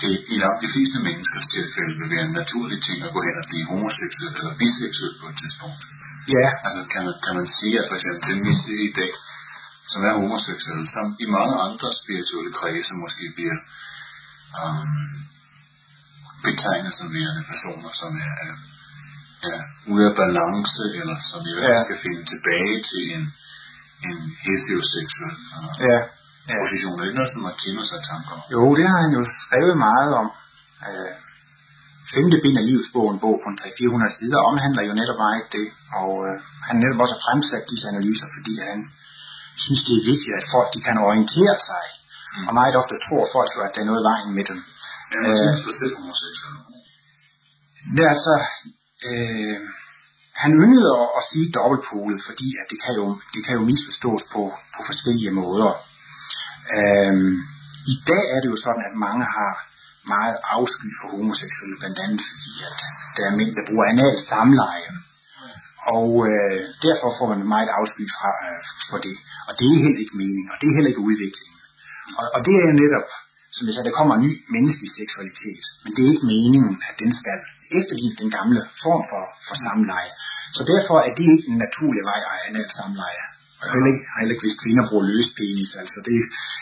[0.02, 3.36] det i langt de fleste menneskers tilfælde vil være en naturlig ting at gå hen
[3.42, 5.82] og blive homoseksuel eller biseksuel på et tidspunkt.
[6.28, 6.48] Ja.
[6.66, 9.14] Altså kan man, kan man sige, at for eksempel den ser i dag,
[9.92, 13.58] som er homoseksuel, som i mange andre spirituelle kredse måske bliver
[14.62, 15.12] um,
[16.48, 18.56] betegnet som værende personer, som er, er,
[19.50, 19.60] er
[19.92, 21.88] ude af balance, eller som i hvert fald ja.
[21.88, 23.24] skal finde tilbage til en,
[24.08, 26.00] en heteroseksuel uh, ja.
[26.50, 26.56] ja.
[26.62, 27.00] position.
[27.00, 28.42] Er det noget, som Martinus har tanker om?
[28.56, 30.28] Jo, det har han jo skrevet meget om.
[30.88, 31.14] Uh,
[32.16, 35.68] femte bind af livets bog, en bog på 300-400 sider, omhandler jo netop meget det,
[36.02, 36.36] og øh,
[36.68, 38.80] han netop også har fremsat disse analyser, fordi han
[39.64, 41.86] synes, det er vigtigt, at folk de kan orientere sig,
[42.36, 42.48] mm.
[42.48, 44.60] og meget ofte tror folk jo, at der er noget i vejen med dem.
[45.12, 46.56] Ja, hvad synes du selv homoseksuel?
[47.96, 48.36] Det er altså,
[49.10, 49.60] øh,
[50.44, 54.24] han yndede at, at sige dobbeltpolet, fordi at det, kan jo, det kan jo misforstås
[54.34, 54.42] på,
[54.76, 55.72] på forskellige måder.
[56.76, 57.34] Øhm,
[57.94, 59.52] I dag er det jo sådan, at mange har
[60.16, 62.80] meget afsky for homoseksuelle, blandt andet fordi, at
[63.18, 64.90] der er mænd, der bruger anal samleje.
[65.96, 69.16] Og øh, derfor får man meget afsky fra, øh, for det.
[69.48, 71.54] Og det er heller ikke mening, og det er heller ikke udvikling.
[72.20, 73.08] Og, og det er jo netop,
[73.56, 75.64] som jeg sagde, der kommer en ny menneskelig seksualitet.
[75.84, 77.40] Men det er ikke meningen, at den skal
[77.80, 80.12] efterligne den gamle form for, for samleje.
[80.58, 83.24] Så derfor er det ikke en naturlig vej at anal samleje.
[83.62, 85.72] Og heller ikke, heller ikke hvis kvinder bruger løs penis.
[85.82, 86.16] Altså det,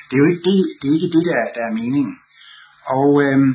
[0.08, 2.14] det er jo ikke det, det, er ikke det der, der er meningen.
[2.86, 3.52] Og øhm,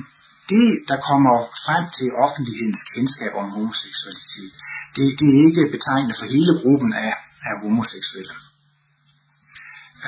[0.52, 1.34] det, der kommer
[1.66, 4.52] frem til offentlighedens kendskab om homoseksualitet,
[4.96, 7.12] det, det er ikke betegnende for hele gruppen af,
[7.48, 8.34] af homoseksuelle.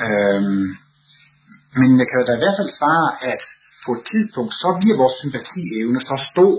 [0.05, 0.67] Øhm,
[1.79, 3.43] men jeg kan da i hvert fald svare, at
[3.85, 6.57] på et tidspunkt, så bliver vores sympatievne så stor,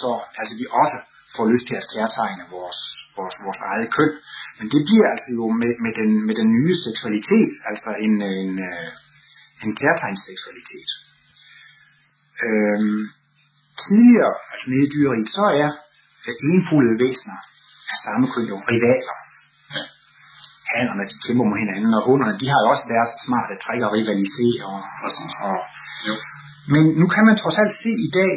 [0.00, 0.98] så altså vi også
[1.36, 2.80] får lyst til at kærtegne vores,
[3.16, 4.12] vores, vores eget køn.
[4.58, 8.52] Men det bliver altså jo med, med, den, med den nye seksualitet, altså en, en,
[8.58, 8.58] en,
[9.64, 10.90] en kærtegnsseksualitet.
[12.44, 13.00] Øhm,
[13.84, 15.70] tidligere, altså nede i dyreriet, så er
[16.52, 17.38] enpolede væsener
[17.92, 19.16] af samme køn jo rivaler.
[20.72, 23.92] Hannerne, de kæmper mod hinanden, og hunderne, de har jo også deres smarte træk at
[23.96, 24.64] rivalisere.
[24.74, 25.10] Og, og,
[25.48, 25.56] og,
[26.08, 26.14] Jo.
[26.72, 28.34] men nu kan man trods alt se i dag,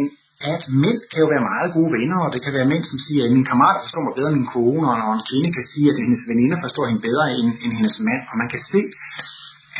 [0.54, 3.22] at mænd kan jo være meget gode venner, og det kan være mænd, som siger,
[3.26, 5.98] at min kammerat forstår mig bedre end min kone, og en kvinde kan sige, at
[6.04, 8.82] hendes veninder forstår hende bedre end, end hendes mand, og man kan se,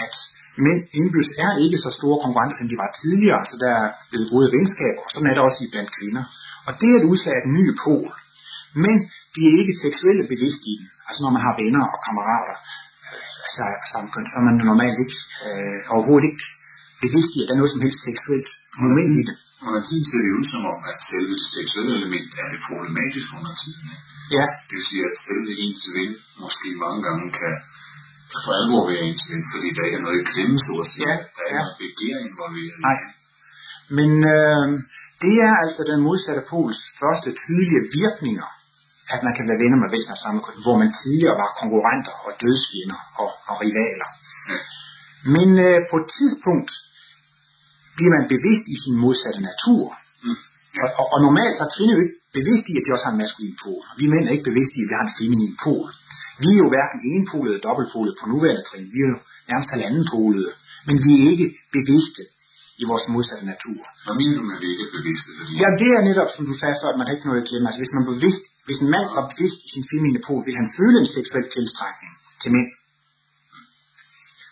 [0.04, 0.16] at
[0.66, 4.28] mænd indbyrdes er ikke så store konkurrenter, som de var tidligere, så der er blevet
[4.34, 6.24] gode venskaber, og sådan er det også i blandt kvinder.
[6.68, 8.10] Og det er et udslag af den nye pol.
[8.84, 8.96] Men
[9.34, 10.88] de er ikke seksuelle bevidst i den.
[11.08, 12.56] Altså når man har venner og kammerater,
[13.06, 13.64] øh, altså
[13.94, 16.44] samkøn, så er man normalt ikke, øh, overhovedet ikke
[17.06, 18.50] bevidst i, at der er noget som helst seksuelt
[18.86, 19.38] moment i det.
[19.68, 23.32] Under tiden ser det ud som om, at selve det seksuelle element er det problematiske
[23.40, 23.86] under tiden.
[23.94, 24.04] Ikke?
[24.38, 26.12] Ja, Det vil sige, at selve ens ven
[26.44, 27.54] måske mange gange kan
[28.46, 31.06] for alvor være ven, fordi der ikke er noget i klemme, så at sige.
[31.10, 31.62] Ja, Der er ja.
[31.64, 32.78] noget begær involveret.
[32.88, 33.00] Nej.
[33.98, 34.66] Men øh,
[35.24, 38.50] det er altså den modsatte pols første tydelige virkninger,
[39.14, 42.32] at man kan være venner med væsener samme køn, hvor man tidligere var konkurrenter og
[42.44, 44.10] dødsfjender og, og rivaler.
[44.52, 44.60] Ja.
[45.36, 46.72] Men øh, på et tidspunkt
[47.96, 49.86] bliver man bevidst i sin modsatte natur.
[50.26, 50.40] Mm.
[50.84, 53.14] Og, og, og normalt så er kvinder jo ikke bevidst i, at de også har
[53.16, 53.82] en maskulin pol.
[53.92, 55.88] Og vi mænd er ikke bevidste i, at vi har en feminin pol.
[56.42, 58.88] Vi er jo hverken enpolede dobbeltpolede på nuværende trin.
[58.94, 59.20] Vi er jo
[59.50, 60.52] nærmest halvandenpolede.
[60.88, 62.24] Men vi er ikke bevidste
[62.82, 63.82] i vores modsatte natur.
[64.06, 65.30] Hvad mener du med, at vi ikke er bevidste?
[65.40, 67.68] Fordi Ja, det er netop, som du sagde før, at man ikke noget at glemme.
[67.68, 70.70] Altså, hvis, man bevidst, hvis en mand var bevidst i sin feminine pol, ville han
[70.80, 72.70] føle en seksuel tiltrækning til mænd.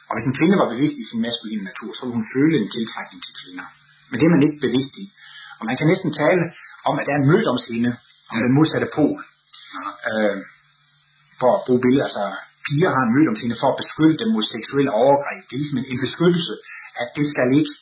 [0.09, 2.69] Og hvis en kvinde var bevidst i sin maskuline natur, så ville hun føle en
[2.75, 3.67] tiltrækning til kvinder.
[4.09, 5.05] Men det er man ikke bevidst i.
[5.59, 6.43] Og man kan næsten tale
[6.89, 7.91] om, at der er en mødomshinde
[8.31, 9.19] om den modsatte pol.
[10.11, 10.37] Øh,
[11.39, 12.25] for at bruge billeder, altså
[12.65, 15.41] piger har en mødomshinde for at beskytte dem mod seksuelle overgreb.
[15.47, 16.53] Det er ligesom en, en beskyttelse,
[17.01, 17.73] at det skal ikke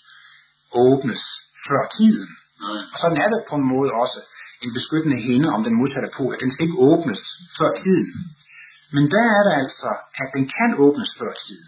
[0.86, 1.22] åbnes
[1.68, 2.30] før tiden.
[2.66, 2.82] Nej.
[2.94, 4.20] Og sådan er det på en måde også
[4.66, 7.22] en beskyttende hende om den modsatte pol, at den skal ikke åbnes
[7.58, 8.08] før tiden.
[8.96, 9.90] Men der er det altså,
[10.22, 11.68] at den kan åbnes før tiden.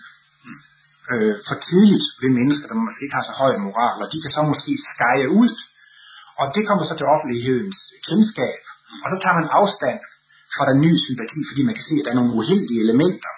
[1.11, 4.31] Øh, for tidligt ved mennesker, der måske ikke har så høj moral, og de kan
[4.37, 5.53] så måske skære ud.
[6.41, 8.61] Og det kommer så til offentlighedens kendskab.
[9.03, 9.99] Og så tager man afstand
[10.55, 13.31] får der ny sympati, fordi man kan se, at der er nogle uheldige elementer.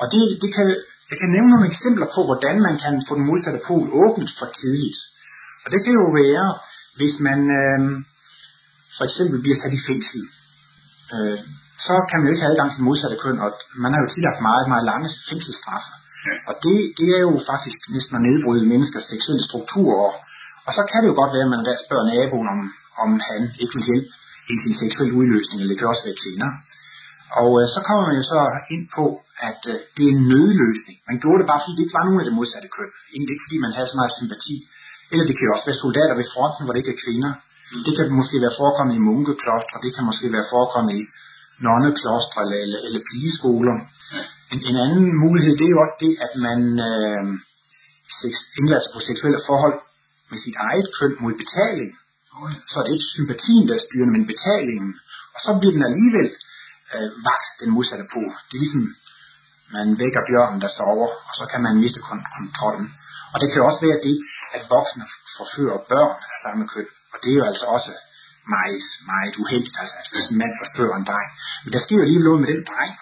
[0.00, 0.66] Og det, det kan,
[1.10, 4.46] jeg kan nævne nogle eksempler på, hvordan man kan få den modsatte pol åbent for
[4.60, 4.98] tidligt.
[5.64, 6.46] Og det kan jo være,
[6.98, 7.80] hvis man øh,
[8.96, 10.20] for eksempel bliver sat i fængsel.
[11.14, 11.38] Øh,
[11.86, 13.50] så kan man jo ikke have adgang til den modsatte køn, og
[13.84, 15.90] man har jo tit haft meget, meget lange fængselsstraffe.
[16.26, 16.34] Ja.
[16.48, 20.12] Og det, det er jo faktisk næsten at nedbryde menneskers seksuelle strukturer.
[20.66, 22.60] Og så kan det jo godt være, at man der spørger naboen, om,
[23.04, 24.10] om han ikke vil hjælpe
[24.52, 26.50] i sin seksuelle udløsning, eller det kan også være kvinder.
[27.40, 28.40] Og øh, så kommer man jo så
[28.74, 29.04] ind på,
[29.50, 30.96] at øh, det er en nødløsning.
[31.10, 32.90] Man gjorde det bare, fordi det ikke var nogen af det modsatte køn.
[33.14, 34.56] Egentlig ikke, fordi man havde så meget sympati.
[35.12, 37.32] Eller det kan jo også være soldater ved fronten, hvor det ikke er kvinder.
[37.86, 41.02] Det kan måske være forekommet i munkeklostre, det kan måske være forekommet i
[41.66, 43.76] nonneklostre eller, eller, eller pigeskoler.
[44.52, 47.24] En, en anden mulighed, det er jo også det, at man øh,
[48.20, 49.76] sex, indlader sig på seksuelle forhold
[50.30, 51.90] med sit eget køn mod betaling.
[52.70, 54.90] Så er det ikke sympatien, der er styrende, men betalingen.
[55.34, 56.28] Og så bliver den alligevel
[56.94, 58.20] øh, vagt den modsatte på.
[58.46, 58.84] Det er ligesom,
[59.76, 62.88] man vækker bjørnen, der sover, og så kan man miste kontrollen.
[63.32, 64.16] Og det kan jo også være det,
[64.56, 65.04] at voksne
[65.38, 66.88] forfører børn af samme køn.
[67.12, 67.92] Og det er jo altså også
[68.56, 71.30] meget, meget uheldigt, altså at hvis en mand forfører en dreng.
[71.62, 72.92] Men der sker jo lige noget med den dreng.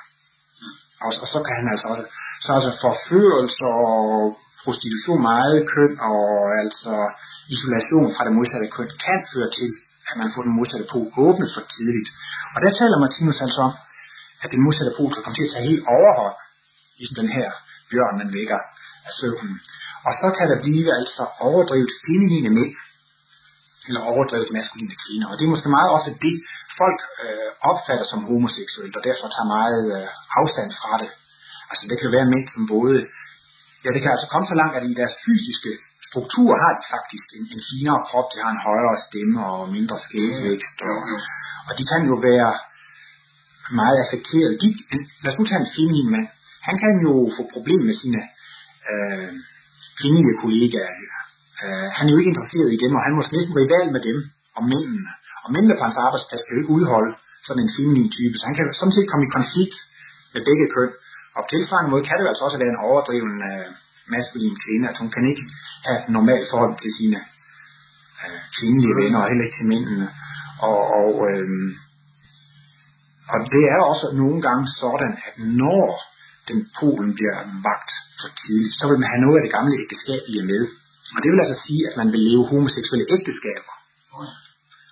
[1.05, 2.05] Og, og så kan han altså også,
[2.45, 6.25] så altså forførelse og prostitution meget køn og
[6.63, 6.95] altså
[7.57, 9.71] isolation fra det modsatte køn kan føre til,
[10.11, 12.09] at man får den modsatte pol åbnet for tidligt.
[12.55, 13.75] Og der taler Martinus altså om,
[14.43, 16.37] at den modsatte pol kan komme til at tage helt overhånd,
[16.99, 17.49] ligesom den her
[17.91, 18.61] bjørn, man vækker
[19.09, 19.57] af søvnen.
[20.07, 22.73] Og så kan der blive altså overdrevet feminine mænd,
[23.89, 25.27] eller overdrevet maskuline kvinder.
[25.31, 26.37] Og det er måske meget ofte det,
[26.81, 30.09] folk øh, opfatter som homoseksuelt, og derfor tager meget øh,
[30.41, 31.11] afstand fra det.
[31.71, 32.97] Altså det kan være mænd, som både...
[33.85, 35.73] Ja, det kan altså komme så langt, at i deres fysiske
[36.13, 39.99] struktur har de faktisk en, en finere krop, de har en højere stemme og mindre
[40.07, 40.99] skægvækst, og,
[41.69, 42.51] og de kan jo være
[43.81, 44.53] meget affekteret.
[44.63, 46.29] De, en, lad os nu tage en feminin mand.
[46.69, 48.21] Han kan jo få problemer med sine
[48.91, 49.33] øh,
[50.01, 50.93] kvindelige kollegaer.
[51.65, 54.19] Øh, han er jo ikke interesseret i dem, og han måske næsten rival med dem
[54.57, 55.13] og mændene.
[55.45, 57.13] Og mændene på hans arbejdsplads kan jo ikke udholde
[57.47, 59.77] sådan en feminin type, så han kan sådan set komme i konflikt
[60.35, 60.91] med begge køn.
[61.37, 63.69] Og på tilsvarende måde kan det jo altså også være en overdriven øh,
[64.17, 65.45] maskulin kvinde, at hun kan ikke
[65.87, 67.19] have et normalt forhold til sine
[68.23, 70.09] øh, kvindelige venner, og heller ikke til mændene.
[70.69, 71.49] Og, og, øh,
[73.33, 75.89] og det er også nogle gange sådan, at når
[76.49, 77.39] den polen bliver
[77.69, 80.63] vagt for tidligt, så vil man have noget af det gamle ægteskabelige med.
[81.15, 83.75] Og det vil altså sige, at man vil leve homoseksuelle ægteskaber.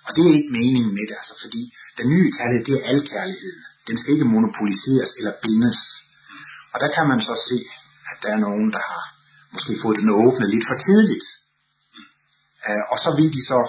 [0.05, 1.61] Og det er ikke meningen med det, altså, fordi
[1.99, 3.61] den nye kærlighed, det er al kærligheden.
[3.87, 5.79] Den skal ikke monopoliseres eller bindes.
[6.73, 7.57] Og der kan man så se,
[8.21, 9.03] der er nogen, der har
[9.53, 11.27] måske fået den åbnet lidt for tidligt.
[12.67, 13.59] Øh, og så vil de så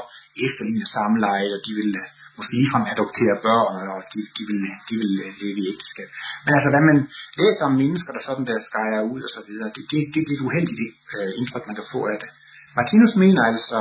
[0.46, 4.94] efterligne samleje, og de vil øh, måske ligefrem adoptere børn, og de, de vil, de
[5.02, 6.08] vil øh, leve i ægteskab.
[6.44, 6.98] Men altså, hvad man
[7.42, 10.32] læser om mennesker, der sådan der skærer ud og så videre, det, det, det, det
[10.32, 10.80] er et uheldigt
[11.16, 12.30] uh, indtryk, man kan få af det.
[12.76, 13.80] Martinus mener altså,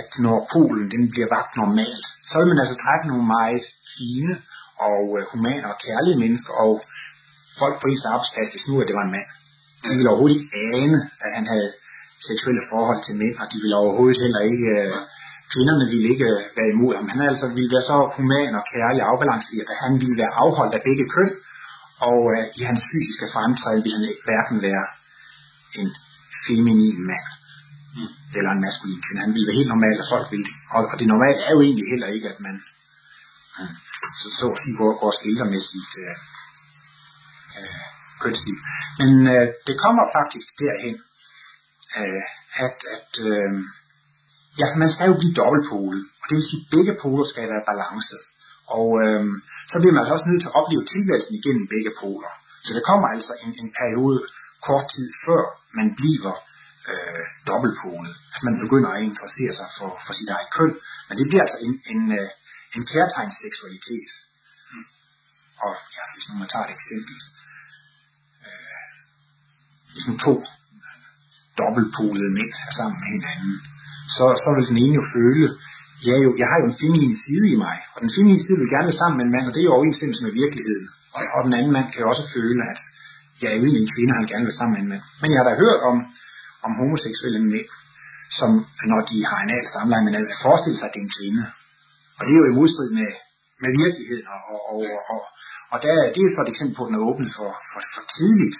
[0.00, 4.32] at når Polen den bliver vagt normalt, så vil man altså træffe nogle meget fine
[4.88, 5.00] og
[5.32, 6.72] humane og kærlige mennesker, og
[7.62, 9.28] folk på ens arbejdsplads, hvis nu at det var en mand.
[9.88, 10.50] De ville overhovedet ikke
[10.80, 11.70] ane, at han havde
[12.30, 14.96] seksuelle forhold til mænd, og de ville overhovedet heller ikke, uh,
[15.52, 17.08] kvinderne ville ikke uh, være imod ham.
[17.12, 20.74] Han altså ville være så human og kærlig og afbalanceret, at han ville være afholdt
[20.78, 21.32] af begge køn,
[22.08, 24.84] og uh, i hans fysiske fremtræden ville han hverken være
[25.80, 25.88] en
[26.44, 27.26] feminin mand
[27.96, 28.10] mm.
[28.38, 29.24] eller en maskulin kvinde.
[29.26, 30.48] Han ville være helt normal, og folk ville.
[30.76, 32.56] Og, og det normale er jo egentlig heller ikke, at man
[33.58, 33.72] uh,
[34.20, 35.60] så, så at sige, går, går skilter med
[37.56, 37.84] øh,
[38.22, 38.56] kønsliv.
[39.00, 40.96] Men øh, det kommer faktisk derhen,
[41.98, 42.22] øh,
[42.64, 43.52] at, at øh,
[44.60, 47.68] ja, man skal jo blive dobbeltpolet, og det vil sige, at begge poler skal være
[47.72, 48.16] balance.
[48.76, 49.22] Og øh,
[49.70, 52.32] så bliver man altså også nødt til at opleve tilværelsen igennem begge poler.
[52.64, 54.18] Så der kommer altså en, en periode
[54.66, 55.42] kort tid før
[55.78, 56.34] man bliver
[56.90, 60.74] øh, dobbeltpolet, at man begynder at interessere sig for, for sit eget køn.
[61.08, 62.30] Men det bliver altså en, en, øh,
[62.76, 64.27] en kærtegnsseksualitet, seksualitet.
[65.64, 67.16] Og ja, hvis nu man tager et eksempel,
[68.46, 68.86] øh,
[69.92, 70.34] hvis nu to
[71.60, 73.54] dobbeltpolede mænd er sammen med hinanden,
[74.16, 75.46] så, så vil den ene jo føle,
[76.08, 78.74] ja, jo, jeg har jo en feminin side i mig, og den feminine side vil
[78.74, 80.86] gerne være sammen med en mand, og det er jo overensstemmelse med virkeligheden.
[81.14, 82.80] Og, og den anden mand kan jo også føle, at
[83.40, 85.04] jeg er egentlig en kvinde, han gerne vil sammen med en mand.
[85.20, 85.96] Men jeg har da hørt om,
[86.66, 87.70] om homoseksuelle mænd,
[88.38, 88.50] som
[88.90, 91.42] når de har en alt samleje med en forestiller sig, at det er en kvinde.
[92.16, 93.10] Og det er jo i modstrid med,
[93.62, 94.80] med virkeligheden, og, og, og,
[95.12, 95.20] og,
[95.72, 98.04] og der, det er så et eksempel på, at den er åbnet for, for, for
[98.16, 98.58] tidligt.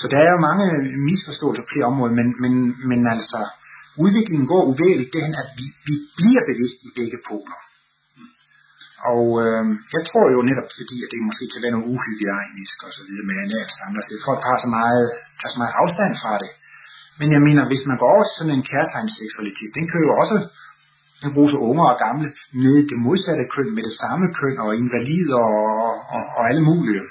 [0.00, 0.66] Så der er jo mange
[1.08, 2.52] misforståelser på det område, men, men,
[2.90, 3.40] men altså,
[4.04, 7.58] udviklingen går uvægeligt derhen, at vi, vi bliver bevidst i begge poler.
[9.12, 9.64] Og øh,
[9.96, 13.26] jeg tror jo netop, fordi at det måske kan være noget uhygiejnisk og så videre
[13.28, 14.16] med anal samler sig.
[14.28, 15.04] Folk har så meget,
[15.38, 16.50] tager så meget afstand fra det.
[17.20, 20.36] Men jeg mener, hvis man går over til sådan en kærtegnsseksualitet, den kan jo også
[21.22, 22.28] den bruges af unge og gamle
[22.62, 25.74] med det modsatte køn, med det samme køn og invalider og,
[26.14, 27.02] og, og alle mulige.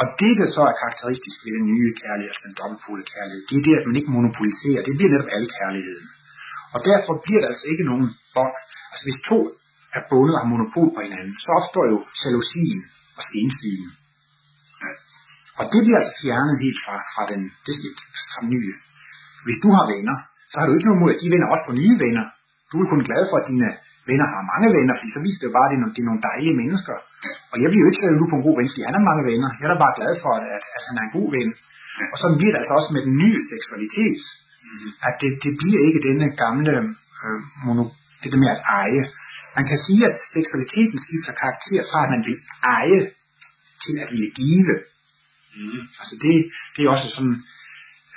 [0.00, 3.56] Og det, der så er karakteristisk ved den nye kærlighed, altså den dobbeltpolede kærlighed, det
[3.58, 4.80] er det, at man ikke monopoliserer.
[4.86, 6.06] Det bliver netop al kærligheden.
[6.74, 8.56] Og derfor bliver der altså ikke nogen bånd.
[8.90, 9.38] Altså hvis to
[9.96, 12.80] er bundet af monopol på hinanden, så opstår jo jalousien
[13.16, 13.84] og skensyn.
[15.60, 17.74] Og det bliver altså fjernet helt fra, fra den, det
[18.30, 18.74] fra den nye.
[19.44, 20.16] Hvis du har venner,
[20.50, 22.26] så har du ikke noget mod, at de venner også får nye venner.
[22.70, 23.68] Du er kun glad for, at dine
[24.10, 26.02] venner har mange venner, fordi så viser det jo bare, at det er, nogle, det
[26.02, 26.96] er nogle dejlige mennesker.
[27.52, 29.48] Og jeg bliver jo ikke så på en god ven, fordi han har mange venner.
[29.58, 31.48] Jeg er da bare glad for, at, at, at han er en god ven.
[32.12, 34.20] Og sådan bliver det altså også med den nye seksualitet.
[35.08, 36.74] At det, det bliver ikke denne gamle
[37.24, 37.84] øh, mono,
[38.20, 39.02] det der med at eje.
[39.56, 42.38] Man kan sige, at seksualiteten skifter karakter fra, at man vil
[42.76, 43.00] eje,
[43.84, 44.74] til at ville give.
[45.56, 45.82] Mm.
[46.00, 46.34] Altså det,
[46.74, 47.36] det er også sådan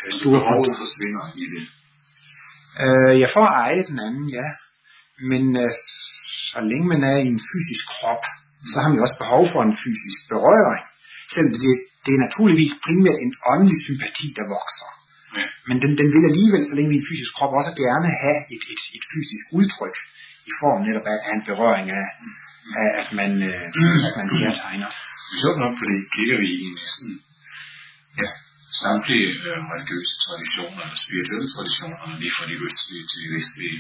[0.01, 1.63] øh, store forhold forsvinder i det.
[2.81, 4.47] Øh, jeg får eje den anden, ja.
[5.31, 5.71] Men øh,
[6.49, 8.67] så længe man er i en fysisk krop, mm.
[8.71, 10.85] så har man jo også behov for en fysisk berøring.
[11.31, 11.61] Selvom det,
[12.05, 14.89] det er naturligvis primært en åndelig sympati, der vokser.
[15.37, 15.45] Ja.
[15.67, 18.39] Men den, den vil alligevel, så længe vi er en fysisk krop, også gerne have
[18.55, 19.95] et, et, et fysisk udtryk
[20.49, 22.07] i form netop af, af en berøring af,
[22.81, 23.61] af at man, øh,
[24.07, 24.89] at man kærtegner.
[25.41, 27.09] Sjovt nok, fordi kigger vi i næsten
[28.19, 28.27] ja,
[28.81, 33.79] samtlige øh, religiøse traditioner, eller spirituelle traditioner, lige fra de østlige til de vestlige,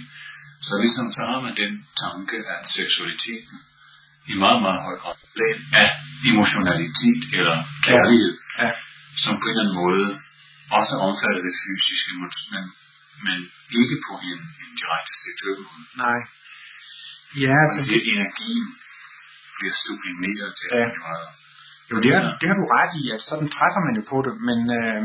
[0.67, 1.73] så ligesom så har man den
[2.03, 3.57] tanke, at seksualiteten
[4.31, 5.15] i meget, meget høj grad
[5.81, 5.89] af
[6.31, 8.65] emotionalitet eller kærlighed, ja.
[8.65, 8.71] Ja.
[9.23, 10.05] som på en eller anden måde
[10.79, 12.11] også omfatter det fysiske,
[12.53, 12.63] men,
[13.25, 13.37] men
[13.79, 15.85] ikke på en, en direkte seksuel måde.
[16.03, 16.19] Nej.
[17.45, 18.67] Ja, så det energien
[19.55, 20.83] bliver sublimeret til ja.
[20.85, 21.25] en grad.
[21.91, 24.33] Jo, det, har, det har du ret i, at sådan træffer man jo på det,
[24.49, 25.03] men øh,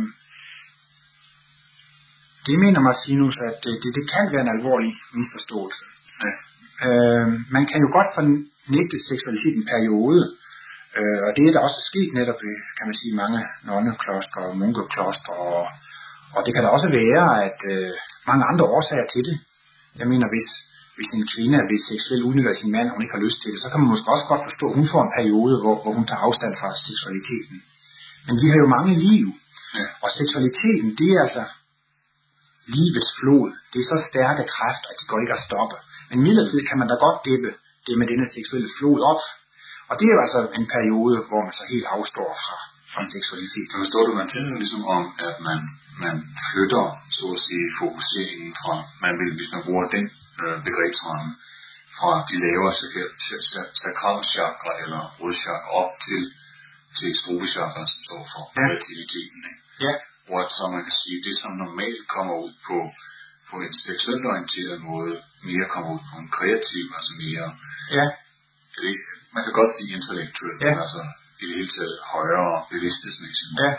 [2.47, 5.85] det mener Martinus, at det, det, det kan være en alvorlig misforståelse.
[6.24, 6.33] Ja.
[6.87, 7.26] Øh,
[7.57, 10.20] man kan jo godt fornægte seksualitet en periode,
[10.99, 14.59] øh, og det er der også sket netop i, kan man sige, mange nonnekloster og
[14.61, 15.62] munkekloster, og,
[16.37, 17.93] og det kan da også være, at øh,
[18.31, 19.37] mange andre årsager til det.
[20.01, 20.49] Jeg mener, hvis,
[20.99, 23.61] hvis en kvinde vil seksuelt udnytte sin mand, og hun ikke har lyst til det,
[23.62, 26.07] så kan man måske også godt forstå, at hun får en periode, hvor, hvor hun
[26.07, 27.57] tager afstand fra seksualiteten.
[28.26, 29.26] Men vi har jo mange liv,
[29.78, 29.86] ja.
[30.05, 31.44] og seksualiteten, det er altså
[32.76, 33.49] livets flod.
[33.72, 35.76] Det er så stærke kræfter, at de går ikke at stoppe.
[36.11, 37.51] Men midlertidigt kan man da godt dæppe
[37.86, 39.22] det med denne seksuelle flod op.
[39.88, 42.57] Og det er jo altså en periode, hvor man så helt afstår fra,
[42.92, 43.66] fra seksualitet.
[43.70, 45.59] Så forstår du, man taler ligesom om, at man,
[46.05, 46.16] man
[46.49, 46.84] flytter,
[47.16, 48.74] så at sige, fokuseringen fra,
[49.05, 50.07] man vil, hvis man bruger den
[50.43, 51.30] øh, begrebsramme,
[51.97, 52.74] fra de lavere
[53.82, 56.22] sakralchakra eller rodchakra op til,
[56.99, 58.53] til strobechakra, som står for ja.
[58.55, 59.41] kreativiteten.
[59.51, 59.62] Ikke?
[59.86, 59.93] Ja.
[60.26, 62.78] Hvor så man kan sige, det som normalt kommer ud på,
[63.51, 65.14] på en seksuelt orienteret måde,
[65.49, 67.47] mere kommer ud på en kreativ, altså mere,
[67.99, 68.07] ja.
[68.82, 68.93] det,
[69.34, 70.70] man kan godt sige intellektuel, ja.
[70.70, 71.03] men altså
[71.41, 73.51] i det hele taget højere bevidsthedsmæssigt.
[73.64, 73.72] Ja.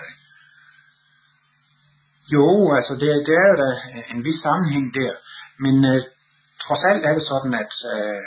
[2.36, 2.48] Jo,
[2.78, 3.70] altså det, det er jo da
[4.14, 5.14] en vis sammenhæng der,
[5.64, 6.02] men øh,
[6.64, 8.22] trods alt er det sådan, at øh,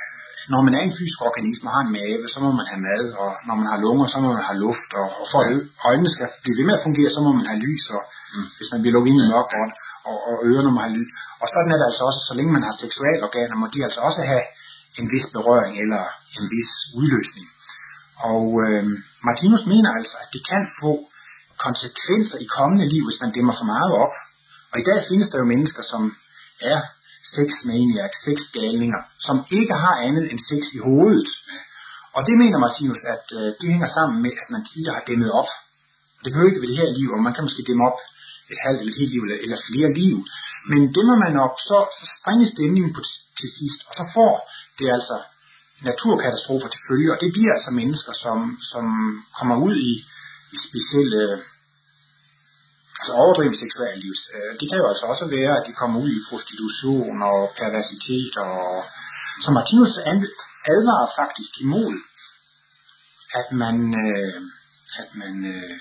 [0.52, 3.04] når man er en fysisk organisme og har en mave, så må man have mad,
[3.22, 5.48] og når man har lunger, så må man have luft, og, og for at
[5.88, 8.02] øjnene skal blive ved med at fungere, så må man have lys, og
[8.34, 8.46] mm.
[8.56, 9.66] hvis man bliver lukket ind i mørk og,
[10.10, 11.08] og, og ørerne må have lyd.
[11.42, 14.20] Og sådan er det altså også, så længe man har seksualorganer, må de altså også
[14.30, 14.44] have
[14.98, 16.02] en vis berøring eller
[16.38, 17.46] en vis udløsning.
[18.30, 18.84] Og øh,
[19.26, 20.92] Martinus mener altså, at det kan få
[21.66, 24.14] konsekvenser i kommende liv, hvis man dæmmer for meget op.
[24.72, 26.02] Og i dag findes der jo mennesker, som
[26.72, 26.80] er
[27.36, 31.30] sexmaniacs, sexgalninger, som ikke har andet end sex i hovedet.
[32.16, 35.30] Og det mener Martinus, at øh, det hænger sammen med, at man tidligere har dæmmet
[35.40, 35.50] op.
[36.22, 37.98] Det behøver ikke ved det her liv, og man kan måske dæmme op
[38.52, 40.16] et halvt eller et helt liv, eller, eller flere liv.
[40.70, 43.00] Men dæmmer man op, så, så springer stemningen på
[43.40, 44.32] til sidst, og så får
[44.78, 45.16] det altså
[45.90, 48.38] naturkatastrofer til følge, og det bliver altså mennesker, som,
[48.72, 48.84] som
[49.38, 49.92] kommer ud i,
[50.54, 51.22] i specielle
[53.02, 54.14] altså overdrevet seksualliv.
[54.36, 58.34] Øh, det kan jo altså også være, at de kommer ud i prostitution og perversitet,
[58.46, 58.62] og
[59.44, 59.94] så Martinus
[60.74, 61.94] advarer faktisk imod,
[63.40, 64.38] at man, øh,
[65.02, 65.74] at man øh,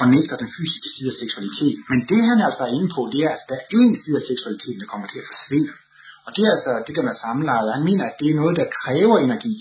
[0.00, 1.78] fornægter den fysiske side af seksualitet.
[1.90, 4.24] Men det han altså er inde på, det er, at der er en side af
[4.30, 5.72] seksualiteten, der kommer til at forsvinde.
[6.26, 7.76] Og det er altså det der med samlejet.
[7.76, 9.54] Han mener, at det er noget, der kræver energi,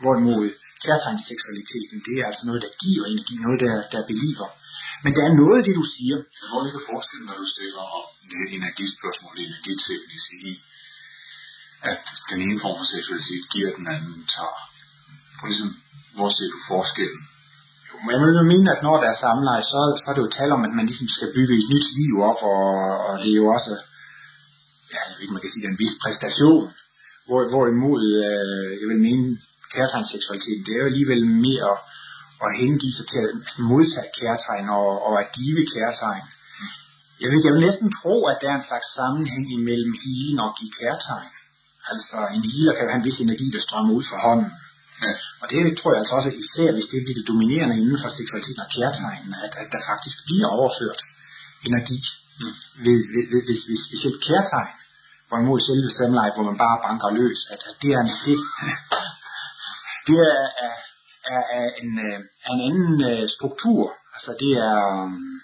[0.00, 0.44] hvorimod
[0.84, 4.48] kærtegnsseksualiteten, det er altså noget, der giver energi, noget, der, der beliver.
[5.04, 6.16] Men der er noget af det, du siger.
[6.50, 10.52] Hvor ligger forskellen, når du stiller om det energispørgsmål, energiteknisk i,
[11.92, 14.60] at den ene form for seksualitet giver den anden tager?
[15.36, 15.70] Hvor, ligesom,
[16.16, 17.22] hvor ser du forskellen?
[17.88, 20.36] Jo, men jeg vil mene, at når der er samleje, så, så er det jo
[20.38, 22.64] tale om, at man ligesom skal bygge et nyt liv op, og,
[23.06, 23.72] og det er jo også,
[24.92, 26.64] ja, jeg ved ikke, man kan sige, det er en vis præstation.
[27.26, 29.26] Hvor, hvorimod, øh, jeg vil mene,
[29.74, 31.72] kærtegnsseksualiteten, det er jo alligevel mere
[32.42, 33.32] og hengive sig til at
[33.70, 36.26] modtage kærtegn og, og at give kærtegn.
[37.22, 40.50] Jeg vil, jeg vil næsten tro, at der er en slags sammenhæng imellem healing og
[40.58, 41.30] give kærtegn.
[41.90, 44.50] Altså en healer kan have en vis energi, der strømmer ud fra hånden.
[45.04, 45.12] Ja.
[45.40, 48.64] Og det tror jeg altså også, især hvis det bliver det dominerende inden for seksualiteten
[48.66, 51.00] og kærtegnen, at, at der faktisk bliver overført
[51.68, 51.98] energi
[52.40, 52.54] mm.
[52.84, 54.74] ved, ved, ved, ved, ved specielt kærtegn,
[55.28, 58.36] hvorimod selve samleje, hvor man bare banker løs, at, at det er en, det,
[60.06, 60.74] det er, er,
[61.36, 63.84] er, er, en, øh, er en anden øh, struktur.
[64.14, 65.34] Altså det er, øhm,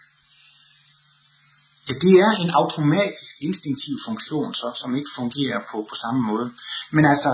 [1.88, 6.46] ja, det er en automatisk instinktiv funktion, så, som ikke fungerer på, på samme måde.
[6.96, 7.30] Men altså,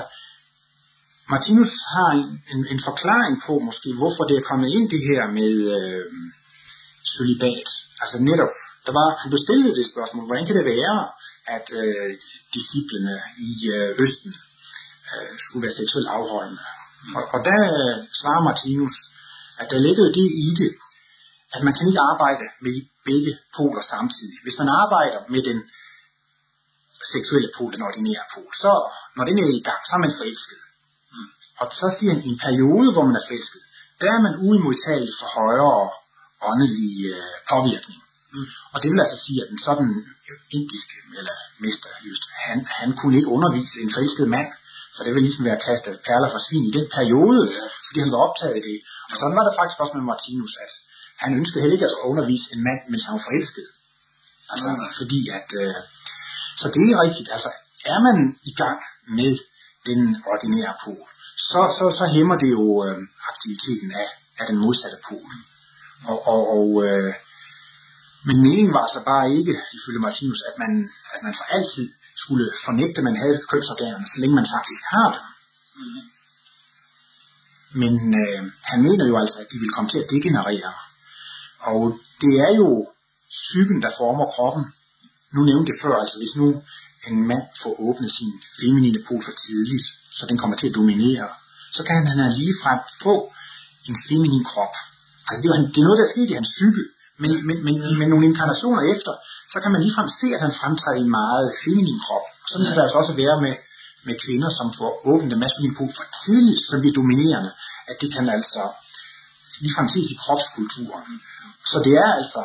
[1.33, 5.23] Martinus har en, en, en forklaring på måske, hvorfor det er kommet ind det her
[5.39, 6.07] med øh,
[7.15, 7.69] solibat.
[8.03, 8.55] Altså netop,
[8.87, 10.97] der var, han blev stillet det spørgsmål, hvordan kan det være,
[11.57, 12.11] at øh,
[12.57, 13.15] disciplene
[13.51, 14.33] i øh, Østen
[15.13, 16.63] øh, skulle være seksuelt afholdende?
[17.17, 17.61] Og, og der
[18.21, 18.97] svarer Martinus,
[19.61, 20.73] at der ligger det i det,
[21.55, 22.75] at man kan ikke arbejde med
[23.09, 24.37] begge poler samtidig.
[24.45, 25.59] Hvis man arbejder med den
[27.15, 28.73] seksuelle pol, den ordinære pol, så
[29.17, 30.61] når den er i gang, så er man forelsket.
[31.15, 31.29] Mm.
[31.61, 33.63] Og så siger han, i en periode, hvor man er forelsket,
[34.01, 35.83] der er man uimodtagelig for højere
[36.51, 38.01] åndelig øh, påvirkning.
[38.35, 38.47] Mm.
[38.73, 39.91] Og det vil altså sige, at en sådan
[40.57, 40.89] indisk
[41.21, 44.51] eller mester, just, han, han kunne ikke undervise en forelsket mand,
[44.95, 47.41] for det vil ligesom være kastet perler for svin i den periode,
[47.87, 48.79] fordi han var optaget af det.
[49.11, 50.73] Og sådan var det faktisk også med Martinus, at
[51.23, 53.69] han ønskede heller ikke at undervise en mand, mens han var forelsket.
[54.53, 54.87] Altså, ja.
[55.01, 55.75] fordi at, øh,
[56.61, 57.51] så det er rigtigt, altså
[57.95, 58.17] er man
[58.51, 58.79] i gang
[59.19, 59.33] med
[59.89, 60.01] den
[60.33, 61.07] ordinære pol,
[61.51, 62.99] så, så, så hæmmer det jo øh,
[63.31, 64.09] aktiviteten af,
[64.41, 65.31] af den modsatte pol.
[66.11, 67.15] Og, og, og øh,
[68.27, 70.73] men meningen var så bare ikke, ifølge Martinus, at man,
[71.15, 71.87] at man for altid
[72.23, 75.25] skulle fornægte, at man havde kønsorganerne, så længe man faktisk har dem.
[75.79, 76.03] Mm.
[77.81, 78.41] Men øh,
[78.71, 80.73] han mener jo altså, at de vil komme til at degenerere.
[81.73, 81.81] Og
[82.23, 82.69] det er jo
[83.39, 84.65] psyken, der former kroppen.
[85.35, 86.47] Nu nævnte det før, altså hvis nu
[87.09, 91.29] en mand får åbnet sin feminine pol for tidligt, så den kommer til at dominere,
[91.77, 93.15] så kan han lige frem få
[93.89, 94.75] en feminin krop.
[95.29, 96.83] Altså det er, det er noget, der er sket i hans psyke.
[97.23, 99.13] Men, men, men, men nogle inkarnationer efter,
[99.53, 102.27] så kan man ligefrem se, at han fremtræder i en meget feminin krop.
[102.43, 103.55] Og sådan kan det altså også være med,
[104.09, 107.51] med kvinder, som får åbnet den maskuline pol for tidligt, som bliver dominerende,
[107.91, 108.63] at det kan altså
[109.63, 111.13] ligefrem ses i kropskulturen.
[111.71, 112.43] Så det er altså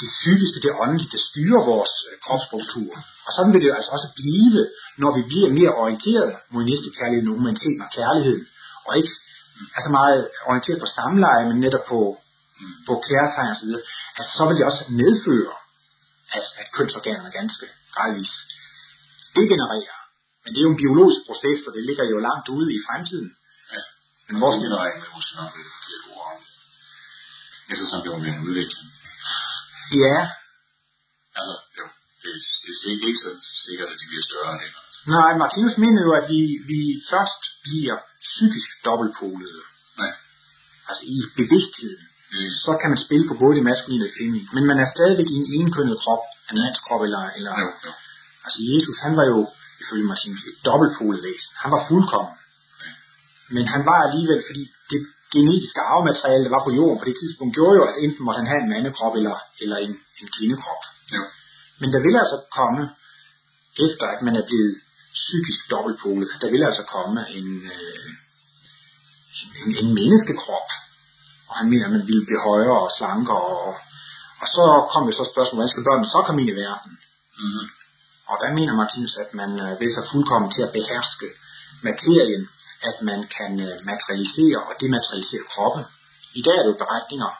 [0.00, 2.90] det psykiske, det åndelige, der styrer vores øh, kropsstruktur.
[3.26, 4.60] Og sådan vil det altså også blive,
[5.02, 8.44] når vi bliver mere orienteret mod næste kærlighed, humaniteten og kærligheden,
[8.86, 9.12] og ikke
[9.76, 11.98] altså meget orienteret på samleje, men netop på
[12.86, 12.92] på
[13.60, 13.82] så videre,
[14.18, 15.54] altså så vil det også medføre,
[16.38, 18.48] at, at kønsorganerne ganske gradvist
[19.36, 19.98] degenererer.
[20.42, 23.30] Men det er jo en biologisk proces, for det ligger jo langt ude i fremtiden.
[23.74, 23.82] Ja,
[24.28, 26.32] men vores generering vil huske nok lidt forkert ord.
[27.72, 28.88] Eftersom det var med en udvikling.
[30.04, 30.18] Ja.
[31.38, 31.84] Altså, jo,
[32.22, 32.30] det,
[32.62, 33.30] det er ikke, ikke så
[33.66, 34.70] sikkert, at de bliver større end det.
[35.16, 36.40] Nej, Martinus mener jo, at vi,
[36.72, 36.80] vi
[37.12, 37.96] først bliver
[38.28, 39.62] psykisk dobbeltpolede.
[40.02, 40.10] Ja.
[40.88, 42.02] Altså i bevidstheden
[42.64, 44.48] så kan man spille på både det maskuline og det feminine.
[44.56, 47.22] Men man er stadigvæk i en enkønnet krop, en krop eller...
[47.36, 47.92] eller jo, jo.
[48.44, 49.38] Altså Jesus, han var jo,
[49.82, 51.52] ifølge Martinus, et dobbeltpolet væsen.
[51.62, 52.34] Han var fuldkommen.
[52.82, 52.90] Ja.
[53.54, 55.00] Men han var alligevel, fordi det
[55.34, 58.50] genetiske arvemateriale, der var på jorden på det tidspunkt, gjorde jo, at enten måtte han
[58.52, 60.82] have en mandekrop eller, eller en, en kvindekrop.
[61.14, 61.22] Ja.
[61.80, 62.82] Men der vil altså komme,
[63.86, 64.72] efter at man er blevet
[65.20, 68.08] psykisk dobbeltpolet, der vil altså komme en, øh,
[69.60, 70.68] en, en menneskekrop,
[71.62, 73.44] han mener, at man ville blive højere og slankere.
[73.66, 73.72] Og,
[74.42, 76.92] og så kom det så spørgsmålet, hvordan skal børnene så komme ind i verden?
[77.42, 77.66] Mm-hmm.
[78.30, 81.28] Og der mener Martinus, at man øh, vil så fuldkommen til at beherske
[81.88, 82.42] materien,
[82.90, 85.82] at man kan øh, materialisere og dematerialisere kroppen.
[86.40, 87.30] I dag er det jo beretninger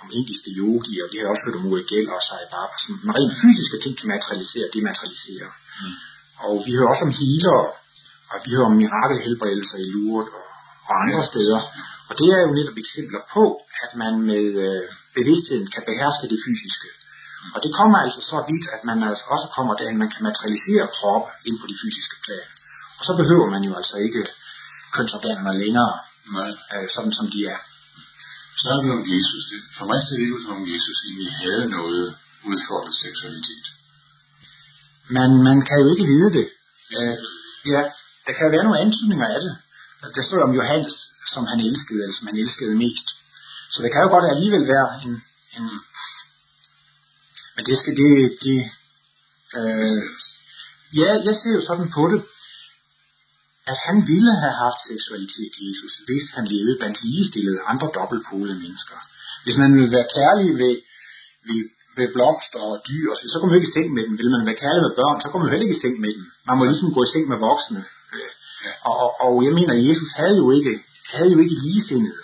[0.00, 2.94] om indiske yogi, og vi har også hørt om Uri Gell og Sai Baba, som
[3.16, 5.48] rent fysiske ting kan materialisere og dematerialisere.
[5.80, 5.96] Mm.
[6.46, 7.60] Og vi hører også om healer,
[8.32, 10.45] og vi hører om mirakelhelbredelser i Lourdes og,
[10.88, 11.60] og andre steder.
[12.08, 13.44] Og det er jo netop eksempler på,
[13.84, 14.82] at man med øh,
[15.18, 16.88] bevidstheden kan beherske det fysiske.
[17.54, 20.86] Og det kommer altså så vidt, at man altså også kommer at man kan materialisere
[20.96, 22.48] kroppe ind på de fysiske plan.
[22.98, 24.22] Og så behøver man jo altså ikke
[24.94, 25.94] kønsorganerne længere,
[26.36, 26.50] Nej.
[26.74, 27.60] Øh, sådan som de er.
[28.60, 29.42] Så er vi om Jesus.
[29.50, 32.06] Det, for mig ser det ud som om Jesus egentlig havde noget
[32.50, 33.66] udfordret seksualitet.
[35.16, 36.46] Men man kan jo ikke vide det.
[36.96, 37.16] Øh,
[37.72, 37.82] ja,
[38.26, 39.54] der kan være nogle antydninger af det.
[40.14, 40.94] Der stod om Johannes,
[41.34, 43.06] som han elskede, eller som han elskede mest.
[43.72, 45.12] Så det kan jo godt alligevel være en,
[45.56, 45.66] en
[47.56, 48.12] men det skal det,
[48.44, 48.58] det
[49.58, 50.02] øh,
[51.00, 52.20] ja, jeg ser jo sådan på det,
[53.72, 58.98] at han ville have haft seksualitet, Jesus, hvis han levede blandt ligestillede andre dobbeltpolede mennesker.
[59.44, 60.74] Hvis man ville være kærlig ved,
[61.48, 61.62] ved,
[61.96, 64.14] ved blomster og dyr, så kunne man ikke i seng med dem.
[64.20, 66.24] Vil man være kærlig med børn, så kunne man heller ikke i seng med dem.
[66.48, 67.80] Man må ligesom gå i seng med voksne.
[68.88, 70.74] Og, og, og jeg mener, at Jesus havde jo ikke
[71.14, 72.22] havde jo ikke ligesindede.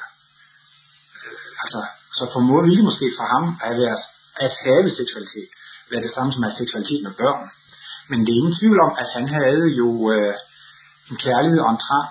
[1.24, 1.80] Øh, altså,
[2.16, 3.98] så på en måde ville måske for ham at, være,
[4.44, 5.50] at have seksualitet
[5.92, 7.44] være det samme som at seksualitet med børn.
[8.10, 10.34] Men det er ingen tvivl om, at han havde jo øh,
[11.10, 12.08] en kærlighed og en trang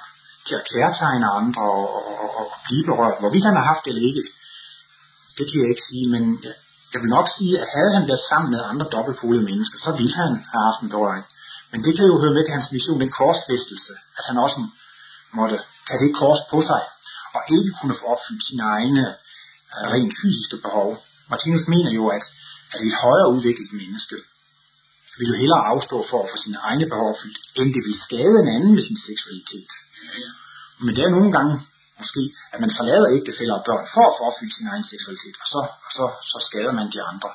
[0.48, 3.22] til at kærtegne andre og, og, og, og blive berørt.
[3.22, 4.24] Hvorvidt han har haft det eller ikke,
[5.38, 6.56] det kan jeg ikke sige, men jeg,
[6.94, 10.16] jeg vil nok sige, at havde han været sammen med andre dobbeltpolede mennesker, så ville
[10.22, 11.26] han have haft en berøring.
[11.72, 14.60] Men det kan jo høre med til hans mission, den korsfæstelse, at han også
[15.40, 15.58] måtte
[15.88, 16.82] tage det kors på sig,
[17.36, 19.04] og ikke kunne få opfyldt sine egne
[19.74, 20.90] uh, rent fysiske behov.
[21.32, 22.26] Martinus mener jo, at,
[22.74, 24.18] at et højere udviklet menneske
[25.18, 28.36] vil jo hellere afstå for at få sine egne behov opfyldt, end det vil skade
[28.42, 29.72] en anden med sin seksualitet.
[30.86, 31.54] Men det er nogle gange
[32.02, 35.48] måske, at man forlader ægtefælder og børn for at få opfyldt sin egen seksualitet, og
[35.54, 37.32] så, og så, så skader man de andre.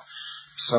[0.68, 0.78] Så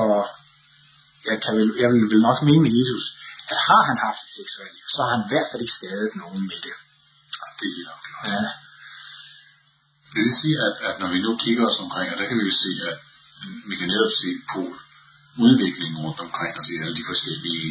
[1.29, 3.03] jeg, kan vel, jeg vil vel nok mene med Jesus,
[3.51, 6.11] at har han haft et seksuelt liv, så har han i hvert fald ikke skadet
[6.21, 6.75] nogen med det.
[7.57, 8.25] Det er helt afklart.
[8.33, 8.41] Ja.
[10.13, 12.45] Det vil sige, at, at når vi nu kigger os omkring, og der kan vi
[12.49, 12.97] jo se, at
[13.69, 14.61] vi kan netop se på
[15.45, 17.69] udviklingen rundt omkring os i alle de forskellige,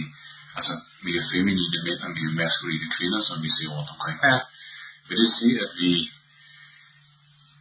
[0.59, 0.75] altså
[1.07, 4.17] mere feminine mænd og mere maskuline kvinder, som vi ser rundt omkring.
[4.31, 4.39] Ja.
[5.09, 5.93] Vil det sige, at vi,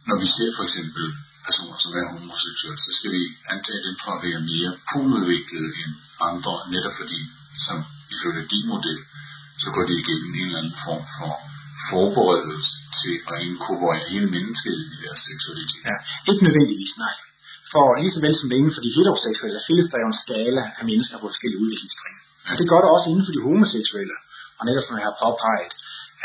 [0.08, 1.04] når vi ser for eksempel
[1.46, 5.92] personer, som er homoseksuelle, så skal vi antage dem for at være mere poludviklede end
[6.28, 7.20] andre, netop fordi,
[7.66, 7.76] som
[8.14, 8.98] ifølge din model,
[9.62, 11.32] så går de igennem en eller anden form for
[11.90, 15.82] forberedelse til at inkorporere hele mennesket i deres seksualitet.
[15.90, 15.96] Ja,
[16.30, 17.16] ikke nødvendigvis, nej.
[17.72, 20.64] For lige så vel som det inden for de heteroseksuelle, findes der jo en skala
[20.78, 22.18] af mennesker på forskellige udviklingstrin.
[22.22, 22.50] Ja.
[22.50, 24.16] Og det gør det også inden for de homoseksuelle.
[24.58, 25.72] Og netop som jeg har påpeget,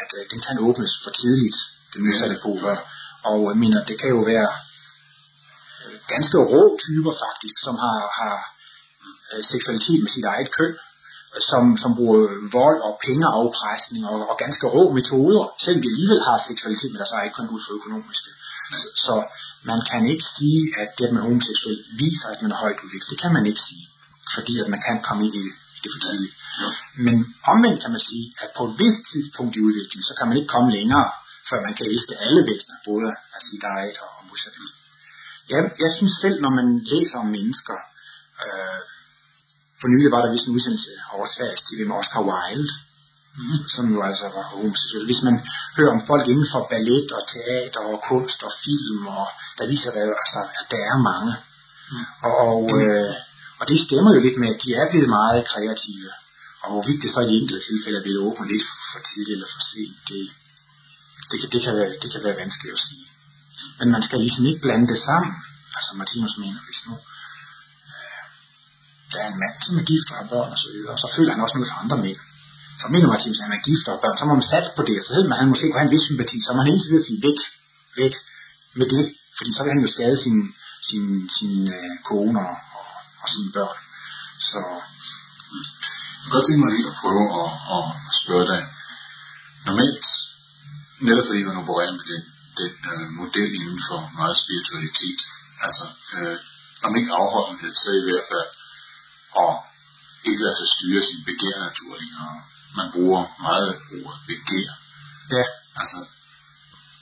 [0.01, 1.57] at øh, den kan åbnes for tidligt,
[1.93, 2.61] den modsatte pol.
[2.69, 2.75] Ja.
[3.29, 4.49] Og jeg mener, det kan jo være
[5.83, 8.35] øh, ganske rå typer faktisk, som har, har
[9.31, 10.73] øh, seksualitet med sit eget køn,
[11.49, 12.21] som, som bruger
[12.57, 17.07] vold og pengeafpresning og, og ganske rå metoder, selvom de alligevel har seksualitet, men der
[17.09, 18.29] så er ikke kun ud for økonomiske.
[18.81, 19.13] Så, så
[19.71, 22.83] man kan ikke sige, at det, at man er homoseksuel, viser, at man er højt
[22.85, 23.11] udviklet.
[23.13, 23.85] Det kan man ikke sige,
[24.35, 25.53] fordi at man kan komme ind i det,
[25.83, 26.33] det for tidligt.
[26.61, 26.69] Ja.
[27.05, 27.15] Men
[27.53, 30.53] omvendt kan man sige, at på et vist tidspunkt i udviklingen, så kan man ikke
[30.55, 31.07] komme længere,
[31.49, 34.55] før man kan elske alle væsener, både af sit eget og modsat.
[35.53, 37.77] Jeg, jeg synes selv, når man læser om mennesker,
[38.45, 38.79] øh,
[39.81, 42.73] for nylig var der vist en udsendelse over Sveriges TV med Oscar Wilde,
[43.39, 43.57] mm.
[43.75, 45.05] som jo altså var homoseksuel.
[45.09, 45.35] Hvis man
[45.77, 49.25] hører om folk inden for ballet og teater og kunst og film, og
[49.57, 51.33] der viser det altså, at der er mange.
[51.91, 52.05] Mm.
[52.47, 53.13] Og, øh,
[53.59, 56.11] og det stemmer jo lidt med, at de er blevet meget kreative.
[56.63, 59.49] Og hvorvidt det så i de enkelte tilfælde er blevet åbent lidt for tidligt eller
[59.55, 60.23] for sent, det,
[61.29, 63.05] det, kan, det, kan være, det kan være vanskeligt at sige.
[63.79, 65.33] Men man skal ligesom ikke blande det sammen.
[65.77, 66.93] Altså Martinus mener, hvis nu
[69.11, 70.59] der er en mand, som er gift og har børn og
[70.93, 72.19] og så føler han også noget for andre mænd.
[72.81, 74.95] Så mener man, at han er gift og børn, så må man satse på det,
[74.99, 76.81] og så hedder man, at han måske kunne have en vis sympati, så man hele
[76.81, 77.39] tiden sige væk,
[78.01, 78.13] væk
[78.79, 79.03] med det,
[79.37, 80.37] fordi så vil han jo skade sin,
[80.89, 81.05] sin,
[81.37, 82.87] sin øh, kone og, og,
[83.21, 83.77] og sine børn.
[84.49, 84.59] Så
[86.19, 87.83] jeg kan godt tænke mig lige at prøve at, at
[88.21, 88.61] spørge dig.
[89.67, 90.05] Normalt,
[91.07, 92.23] netop fordi man opererer med den,
[92.59, 95.19] den øh, model inden for meget spiritualitet,
[95.65, 95.85] altså
[96.17, 96.37] øh,
[96.85, 98.47] om ikke afholdenhed, så i hvert fald
[99.41, 99.51] og
[100.27, 102.35] ikke lade sig styre sin begærnatur længere.
[102.79, 104.71] Man bruger meget ordet begær.
[105.35, 105.43] Ja.
[105.81, 105.99] Altså,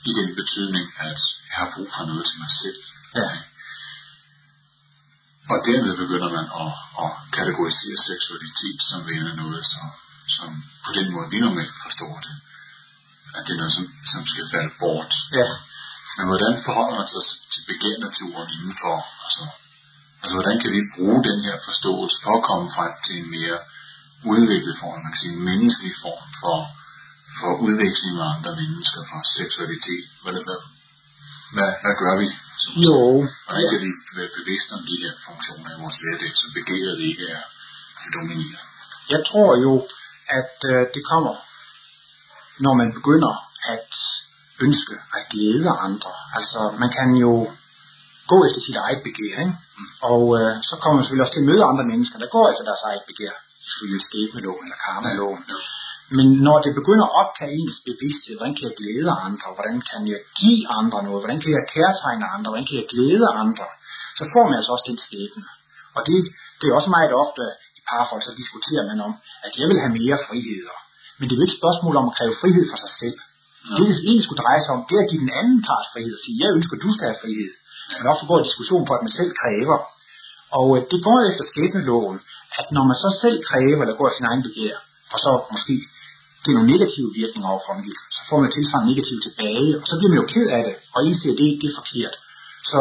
[0.08, 2.80] i den betydning, at jeg har brug for noget til mig selv.
[3.20, 3.28] Ja.
[5.52, 6.72] Og dermed begynder man at,
[7.02, 9.86] at kategorisere seksualitet som værende noget, som,
[10.36, 10.48] som
[10.86, 12.36] på den måde, vi normalt forstår det,
[13.36, 15.12] at det er noget, som, som skal falde bort.
[15.38, 15.48] Ja.
[16.16, 19.44] Men hvordan forholder man sig til begærnaturen indenfor altså,
[20.20, 23.58] Altså, hvordan kan vi bruge den her forståelse for at komme frem til en mere
[24.32, 26.58] udviklet form, man kan sige en menneskelig form for,
[27.38, 30.04] for udveksling med andre mennesker, for seksualitet?
[30.22, 30.60] Hvad, hvad,
[31.54, 32.28] hvad, hvad gør vi?
[32.86, 32.98] Jo.
[33.46, 37.24] Hvordan kan vi være bevidste om de her funktioner i vores hverdag, så begæret ikke
[37.36, 37.44] er
[38.02, 38.60] det dominerende?
[39.14, 39.72] Jeg tror jo,
[40.40, 41.34] at øh, det kommer,
[42.64, 43.32] når man begynder
[43.74, 43.90] at
[44.66, 46.12] ønske at glæde andre.
[46.38, 47.32] Altså, man kan jo
[48.32, 49.34] gå efter sit eget begær.
[49.44, 49.56] Ikke?
[50.12, 52.64] Og øh, så kommer man selvfølgelig også til at møde andre mennesker, der går efter
[52.70, 53.34] deres eget begær,
[53.68, 55.42] ifølge skæbneloven eller karmaloven.
[55.52, 55.58] Ja.
[56.16, 60.02] Men når det begynder at optage ens bevidsthed, hvordan kan jeg glæde andre, hvordan kan
[60.12, 63.66] jeg give andre noget, hvordan kan jeg kærtegne andre, hvordan kan jeg glæde andre,
[64.18, 65.44] så får man altså også den skæbne.
[65.96, 66.16] Og det,
[66.58, 67.44] det er også meget ofte
[67.78, 69.12] i parforhold, så diskuterer man om,
[69.46, 70.76] at jeg vil have mere friheder.
[71.16, 73.18] Men det er jo ikke et spørgsmål om at kræve frihed for sig selv.
[73.22, 73.74] Ja.
[73.76, 76.14] Det, det egentlig skulle dreje sig om, det er at give den anden part frihed.
[76.24, 77.50] Sige, jeg ønsker, at du skal have frihed
[77.98, 79.78] man ofte går i diskussion på, at man selv kræver.
[80.58, 82.16] Og øh, det går efter skæbneloven,
[82.60, 84.76] at når man så selv kræver, eller går sin egen begær,
[85.12, 85.76] og så måske
[86.42, 89.86] det er nogle negative virkninger over for omgivelsen, så får man tilsvarende negativt tilbage, og
[89.90, 92.14] så bliver man jo ked af det, og indser, at det, det er forkert.
[92.72, 92.80] Så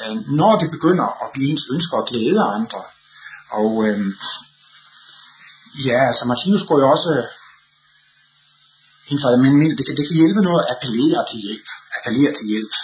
[0.00, 2.82] øh, når det begynder at blive ens ønsker at glæde andre,
[3.58, 3.98] og øh,
[5.86, 7.26] ja, altså Martinus går jo også øh,
[9.10, 11.66] ind for men det kan, det kan hjælpe noget at appellere til hjælp,
[11.96, 12.74] appellere til hjælp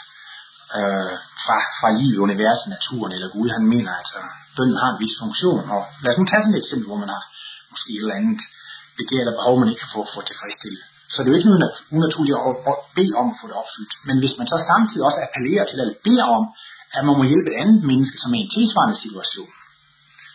[0.76, 1.14] øh,
[1.44, 3.48] fra, fra livet, universet, naturen eller Gud.
[3.56, 4.18] Han mener, at altså,
[4.56, 5.62] bønden har en vis funktion.
[5.74, 7.22] Og lad os nu tage sådan et eksempel, hvor man har
[7.72, 8.40] måske et eller andet
[8.98, 10.84] begær eller behov, man ikke kan få, få tilfredsstillet.
[11.12, 13.94] Så det er jo ikke noget unaturligt at, at bede om at få det opfyldt.
[14.08, 16.44] Men hvis man så samtidig også appellerer til at bede om,
[16.96, 19.52] at man må hjælpe et andet menneske, som er i en tilsvarende situation,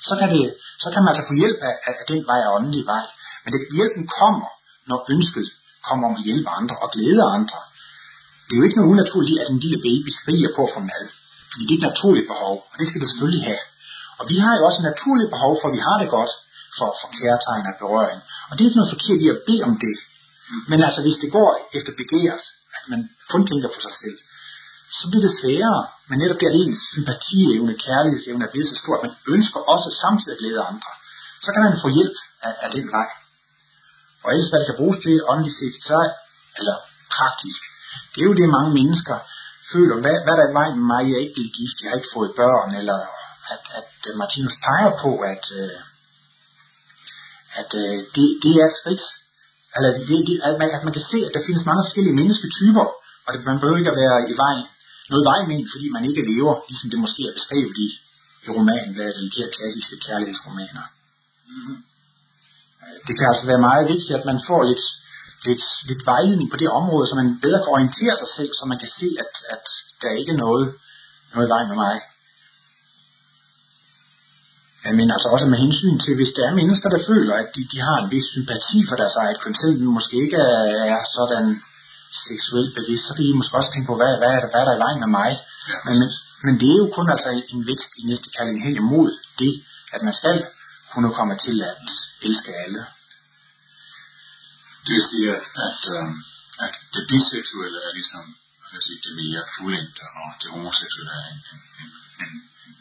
[0.07, 0.41] så kan, det,
[0.83, 3.05] så kan man altså få hjælp af, af den vej og åndelig vej.
[3.43, 4.49] Men det, hjælpen kommer,
[4.89, 5.47] når ønsket
[5.87, 7.59] kommer om at hjælpe andre og glæde andre
[8.53, 10.81] det er jo ikke noget unaturligt i, at en lille baby skriger på at få
[10.91, 11.05] mad.
[11.51, 13.63] Fordi det er et naturligt behov, og det skal det selvfølgelig have.
[14.19, 16.33] Og vi har jo også et naturligt behov for, at vi har det godt
[16.77, 18.19] for, for kærtegn og berøring.
[18.47, 19.97] Og det er ikke noget forkert i at bede om det.
[20.69, 22.43] Men altså, hvis det går efter begæres,
[22.77, 23.01] at man
[23.31, 24.17] kun tænker på sig selv,
[24.97, 25.83] så bliver det sværere.
[26.09, 29.89] Men netop det, at ens sympatievne, kærlighedsevne er blevet så stor, at man ønsker også
[30.03, 30.91] samtidig at glæde andre.
[31.45, 33.09] Så kan man få hjælp af, af den vej.
[34.23, 35.97] Og ellers, hvad det kan bruges til åndeligt set, så,
[36.59, 36.75] eller
[37.15, 37.61] praktisk,
[38.11, 39.17] det er jo det, mange mennesker
[39.73, 41.89] føler, hvad, hvad der er i vejen med mig, jeg er ikke blevet gift, jeg
[41.89, 42.99] har ikke fået børn, eller
[43.53, 43.89] at, at
[44.19, 45.79] Martinus peger på, at, øh,
[47.59, 49.03] at øh, det, det er et skridt,
[49.75, 52.85] eller det, det, at, man, at man kan se, at der findes mange forskellige mennesketyper,
[53.25, 54.65] og det, man behøver ikke at være i vejen,
[55.11, 57.87] noget vej med, fordi man ikke lever, ligesom det måske er beskrevet i,
[58.45, 60.85] i romanen, hvad er det, de her klassiske kærlighedsromaner.
[61.49, 61.77] Mm-hmm.
[63.07, 64.83] Det kan altså være meget vigtigt, at man får lidt,
[65.47, 68.79] lidt, lidt vejledning på det område, så man bedre kan orientere sig selv, så man
[68.83, 69.65] kan se, at, at
[70.01, 70.65] der ikke er noget,
[71.33, 71.95] noget vej med mig.
[74.99, 77.79] Men altså også med hensyn til, hvis der er mennesker, der føler, at de, de
[77.87, 80.61] har en vis sympati for deres eget køn, selvom de måske ikke er,
[80.95, 81.47] er sådan
[82.27, 84.67] seksuelt bevidst, så kan I måske også tænke på, hvad, hvad, er, der, hvad er
[84.69, 85.31] der i vejen med mig?
[85.69, 85.77] Ja.
[85.85, 86.09] Men, men,
[86.45, 89.09] men det er jo kun altså en vækst i næste kalding hen imod
[89.41, 89.53] det,
[89.95, 90.35] at man skal
[90.91, 91.75] kunne komme til at
[92.27, 92.81] elske alle.
[94.85, 96.07] Det vil sige, at, at, øh,
[96.65, 98.25] at det biseksuelle er ligesom
[98.75, 101.91] jeg sige, det mere fuldendte, og det homoseksuelle er en, en, en,
[102.23, 102.31] en,
[102.65, 102.73] en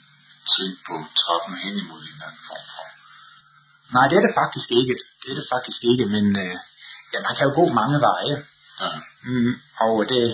[0.51, 2.87] trin på trappen hen imod en eller anden form for.
[3.95, 4.95] Nej, det er det faktisk ikke.
[5.21, 6.57] Det er det faktisk ikke, men øh,
[7.13, 8.37] ja, man kan jo gå mange veje.
[8.83, 8.91] Ja.
[9.27, 10.25] Mm, og det,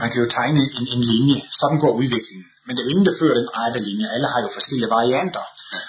[0.00, 1.38] man kan jo tegne en, en linje.
[1.60, 2.48] Sådan går udviklingen.
[2.64, 4.06] Men det er ingen, der fører den rette linje.
[4.14, 5.44] Alle har jo forskellige varianter.
[5.74, 5.82] Ja.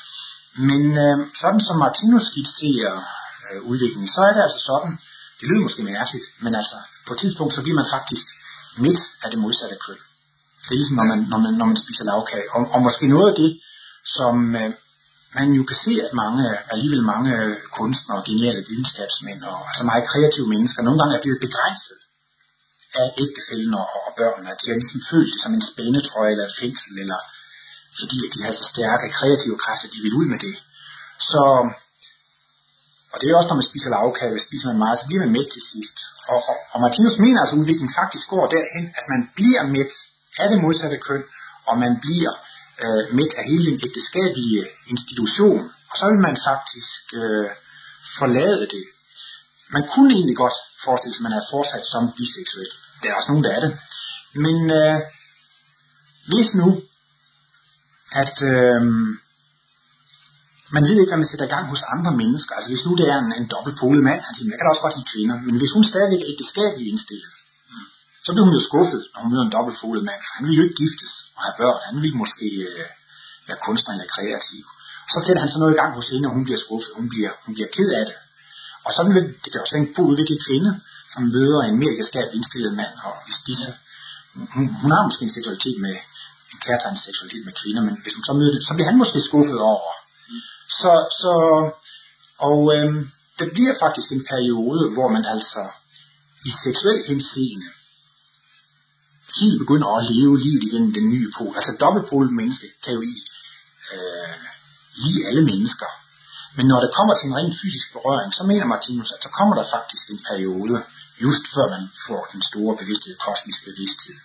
[0.70, 2.96] Men øh, sådan som Martinus skitserer
[3.52, 4.94] øh, udviklingen, så er det altså sådan,
[5.40, 6.78] det lyder måske mærkeligt, men altså
[7.08, 8.26] på et tidspunkt, så bliver man faktisk
[8.86, 10.00] midt af det modsatte køn.
[10.66, 12.48] Det er ligesom, når man, når man, når man spiser lavkage.
[12.56, 13.52] Og, og måske noget af det,
[14.18, 14.70] som øh,
[15.38, 16.44] man jo kan se, at mange,
[16.74, 17.34] alligevel mange
[17.78, 22.00] kunstnere, geniale videnskabsmænd og altså meget kreative mennesker, nogle gange er blevet begrænset
[23.02, 24.52] af ægtefælden og, og børnene.
[24.54, 27.20] At de har ligesom følt det som en spændetrøje eller et fængsel, eller
[28.00, 30.56] fordi de har så stærke kreative kræfter, de vil ud med det.
[31.32, 31.44] Så,
[33.18, 35.50] og det er også, når man spiser lavkage, spiser man meget, så bliver man mæt
[35.56, 35.98] til sidst.
[36.32, 39.94] Og, og, og Martinus mener altså, at udviklingen faktisk går derhen, at man bliver mæt
[40.42, 41.24] af det modsatte køn,
[41.70, 42.34] og man bliver
[42.84, 44.62] øh, mæt af hele den ægteskabelige
[44.94, 45.62] institution.
[45.92, 47.50] Og så vil man faktisk øh,
[48.20, 48.84] forlade det.
[49.76, 52.72] Man kunne egentlig godt forestille sig, at man er fortsat som biseksuel.
[53.02, 53.72] Der er også nogen, der er det.
[54.46, 54.98] Men øh,
[56.30, 56.70] hvis nu,
[58.24, 58.82] at øh,
[60.76, 62.54] man ved ikke, hvad man sætter i gang hos andre mennesker.
[62.56, 64.86] Altså hvis nu det er en, en dobbeltpolet mand, han siger, jeg kan da også
[64.86, 67.32] godt lide kvinder, men hvis hun stadigvæk er ægteskabelig indstillet,
[68.26, 70.22] så bliver hun jo skuffet, når hun møder en dobbeltfolet mand.
[70.36, 71.80] Han vil jo ikke giftes og have børn.
[71.90, 72.88] Han vil måske øh,
[73.48, 74.64] være kunstner eller kreativ.
[75.06, 76.92] Og så sætter han så noget i gang hos hende, og hun bliver skuffet.
[77.00, 78.18] Hun bliver, hun bliver ked af det.
[78.86, 80.72] Og sådan vil, det kan også være en god udviklet kvinde,
[81.14, 82.94] som møder en mere ægteskabelig indstillet mand.
[83.08, 83.68] Og hvis disse,
[84.54, 85.96] hun, hun, har måske en seksualitet med,
[86.54, 89.20] en kærtegn seksualitet med kvinder, men hvis hun så møder det, så bliver han måske
[89.30, 89.92] skuffet over.
[90.80, 91.34] Så, så
[92.50, 93.02] og øhm,
[93.40, 95.64] det bliver faktisk en periode, hvor man altså
[96.50, 97.68] i seksuel henseende
[99.42, 101.54] helt begynder at leve livet igennem den nye pol.
[101.60, 103.24] Altså dobbeltpolet menneske kan jo lide,
[103.94, 104.38] øh,
[105.04, 105.90] lide alle mennesker.
[106.58, 109.56] Men når det kommer til en rent fysisk berøring, så mener Martinus, at så kommer
[109.60, 110.76] der faktisk en periode,
[111.26, 114.18] just før man får den store bevidsthed, kosmisk bevidsthed,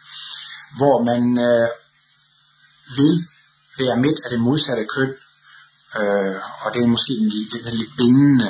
[0.79, 1.69] hvor man øh,
[2.99, 3.17] vil
[3.81, 5.13] være midt af det modsatte køn,
[5.99, 8.49] øh, og det er måske den, den, den lidt bindende,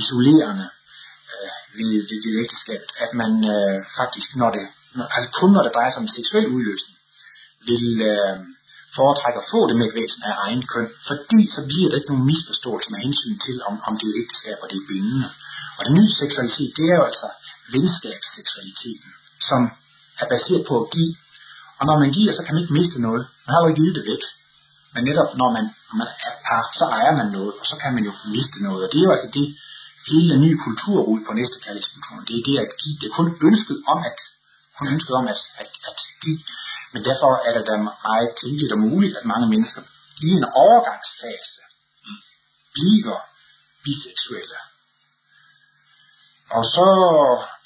[0.00, 0.66] isolerende
[1.32, 4.64] øh, ved, ved, ved ægteskabet, at man øh, faktisk, når det
[4.96, 6.96] når, altså kun når det drejer sig om seksuel udløsning,
[7.68, 8.36] vil øh,
[8.98, 12.12] foretrække at få det med et væsen af egen køn, fordi så bliver der ikke
[12.12, 15.28] nogen misforståelse med hensyn til, om, om det er ægteskab og det er bindende.
[15.78, 17.28] Og den nye seksualitet, det er jo altså
[17.74, 19.10] venskabsseksualiteten,
[19.48, 19.60] som
[20.22, 21.12] er baseret på at give.
[21.78, 23.22] Og når man giver, så kan man ikke miste noget.
[23.44, 24.22] Man har jo ikke givet det væk.
[24.94, 27.94] Men netop når man, når man er par, så ejer man noget, og så kan
[27.94, 28.80] man jo miste noget.
[28.84, 29.46] Og det er jo altså det,
[30.08, 32.96] hele den nye kultur ud på næste kærlighedskulturen, Det er det at give.
[33.00, 34.18] Det er kun ønsket om at
[34.78, 36.40] hun ønsket om at, at, at give.
[36.92, 37.74] Men derfor er det da
[38.08, 39.82] meget tænkeligt og muligt, at mange mennesker
[40.26, 41.60] i en overgangsfase
[42.74, 43.18] bliver
[43.84, 44.58] biseksuelle.
[46.56, 46.86] Og så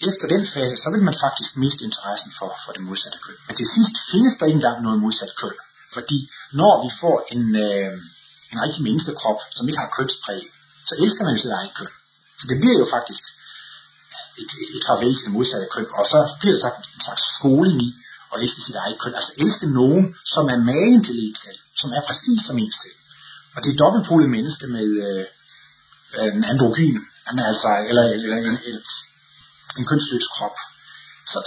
[0.08, 3.38] efter den fase, så vil man faktisk miste interessen for, for det modsatte køn.
[3.46, 5.56] Men til sidst findes der ikke engang noget modsat køn.
[5.96, 6.18] Fordi
[6.60, 7.92] når vi får en, øh,
[8.52, 10.42] en rigtig menneskekrop, som ikke har kønspræg,
[10.88, 11.92] så elsker man sit eget køn.
[12.40, 13.24] Så det bliver jo faktisk
[14.40, 17.24] et, et, et farvel til det modsatte køn, og så bliver det sagt en slags
[17.38, 17.90] skoling i
[18.32, 21.88] at elske sit eget køn, altså elske nogen, som er magen til en selv, som
[21.98, 22.98] er præcis som en selv.
[23.54, 25.24] Og det er dobbeltpolet menneske med øh,
[26.16, 26.98] øh en androgyn,
[27.50, 28.78] altså, eller, eller en, en,
[29.78, 30.56] en kønsløs krop.
[31.32, 31.38] Så,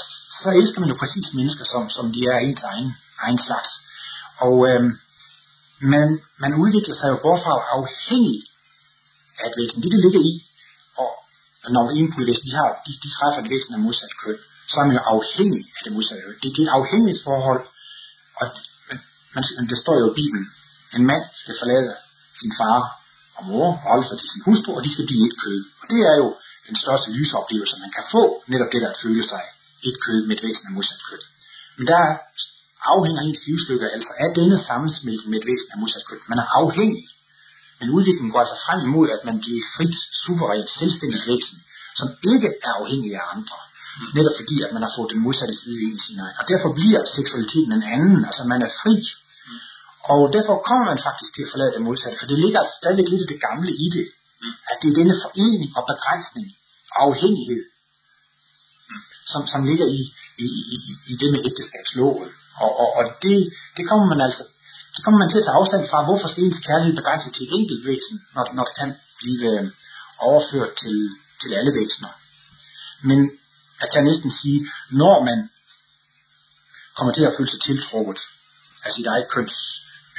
[0.41, 2.89] så elsker man jo præcis mennesker, som, som de er ens egen,
[3.25, 3.69] egen slags.
[4.45, 4.81] Og øh,
[5.93, 6.07] man,
[6.43, 8.39] man udvikler sig jo bort fra afhængig
[9.39, 9.81] af et væsen.
[9.81, 10.33] Det, det ligger i,
[11.67, 14.39] og når en væsen, de, har, de, de træffer et væsen af modsat køn,
[14.71, 16.39] så er man jo afhængig af det modsatte køn.
[16.43, 17.63] Det, det er et afhængighedsforhold,
[18.39, 18.45] og
[18.89, 18.97] man,
[19.35, 20.45] man, det står jo i Bibelen,
[20.97, 21.89] en mand skal forlade
[22.39, 22.81] sin far
[23.37, 25.59] og mor og holde sig til sin hustru, og de skal blive et kød.
[25.81, 26.27] Og det er jo
[26.67, 29.43] den største lysoplevelse, man kan få, netop det der at føle sig
[29.89, 31.23] et kød med et væsen af modsat køn.
[31.77, 32.01] Men der
[32.93, 36.21] afhænger ens livslykke altså af denne sammensmeltning med et væsen af modsat køn.
[36.31, 37.05] Man er afhængig.
[37.79, 41.57] Men udviklingen går altså frem imod, at man bliver frit, suverænt, selvstændigt væsen,
[41.99, 43.57] som ikke er afhængig af andre.
[44.17, 46.37] Netop fordi, at man har fået den modsatte side ind i sin egen.
[46.41, 48.21] Og derfor bliver seksualiteten en anden.
[48.29, 48.95] Altså man er fri.
[50.13, 53.09] Og derfor kommer man faktisk til at forlade det modsatte, for det ligger altså stadigvæk
[53.09, 54.05] lidt af det gamle i det.
[54.71, 56.47] At det er denne forening og begrænsning
[56.91, 57.63] og afhængighed,
[59.31, 60.01] som, som ligger i,
[60.45, 60.77] i, i,
[61.11, 62.29] i det med ægteskabsloven.
[62.63, 63.37] Og, og, og det,
[63.77, 64.43] det kommer man altså
[64.95, 67.53] det kommer man til at tage afstand fra, hvorfor skal ens kærlighed begrænses til et
[67.59, 68.89] enkelt væsen, når, når det kan
[69.19, 69.63] blive øh,
[70.29, 70.97] overført til,
[71.41, 72.11] til alle væsener.
[73.09, 73.19] Men
[73.81, 74.59] jeg kan næsten sige,
[75.01, 75.39] når man
[76.97, 78.19] kommer til at føle sig tiltrukket
[78.85, 79.57] af sit eget køns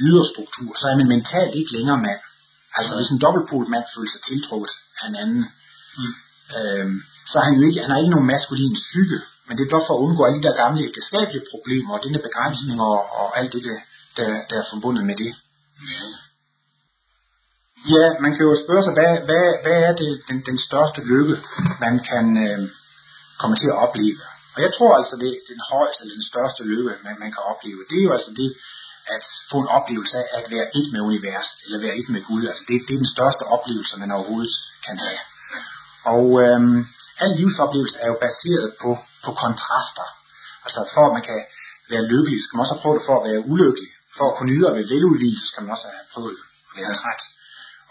[0.06, 2.22] yderstruktur, så er man mentalt ikke længere mand.
[2.78, 5.44] Altså hvis en dobbeltpolet mand føler sig tiltrukket af en anden,
[5.98, 6.14] mm.
[6.56, 6.96] øhm,
[7.30, 9.18] så har han jo ikke, han har ikke nogen maskulin psyke,
[9.48, 12.18] men det er blot for at undgå alle de der gamle ægteskabelige problemer, og denne
[12.26, 13.62] begrænsning og, og alt det,
[14.16, 15.32] der, der er forbundet med det.
[15.90, 16.06] Ja.
[17.94, 21.36] Ja, man kan jo spørge sig, hvad, hvad, hvad er det den, den største lykke,
[21.84, 22.60] man kan øh,
[23.40, 24.20] komme til at opleve?
[24.54, 27.80] Og jeg tror altså, det den højeste, den største lykke, man, man kan opleve.
[27.90, 28.50] Det er jo altså det,
[29.16, 32.42] at få en oplevelse af at være et med universet, eller være et med Gud.
[32.50, 34.54] Altså det, det er den største oplevelse, man overhovedet
[34.86, 35.20] kan have.
[36.14, 36.78] Og øhm,
[37.24, 38.90] al livsoplevelse er jo baseret på,
[39.24, 40.08] på kontraster.
[40.64, 41.38] Altså for at man kan
[41.92, 43.90] være lykkelig, skal man også have prøvet det for at være ulykkelig.
[44.16, 46.36] For at kunne nyde at være veludvist, skal man også have prøvet
[46.68, 47.22] at være træt.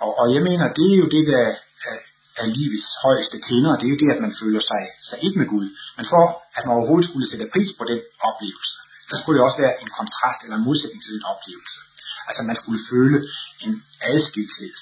[0.04, 1.46] Og, og jeg mener, det er jo det, der
[1.92, 1.98] er,
[2.42, 3.72] er livets højeste tinder.
[3.80, 5.68] Det er jo det, at man føler sig, sig ikke med Gud.
[5.98, 6.24] Men for
[6.58, 8.78] at man overhovedet skulle sætte pris på den oplevelse,
[9.10, 11.80] der skulle det også være en kontrast eller en modsætning til den oplevelse.
[12.28, 13.18] Altså man skulle føle
[13.66, 13.74] en
[14.14, 14.74] adskilthed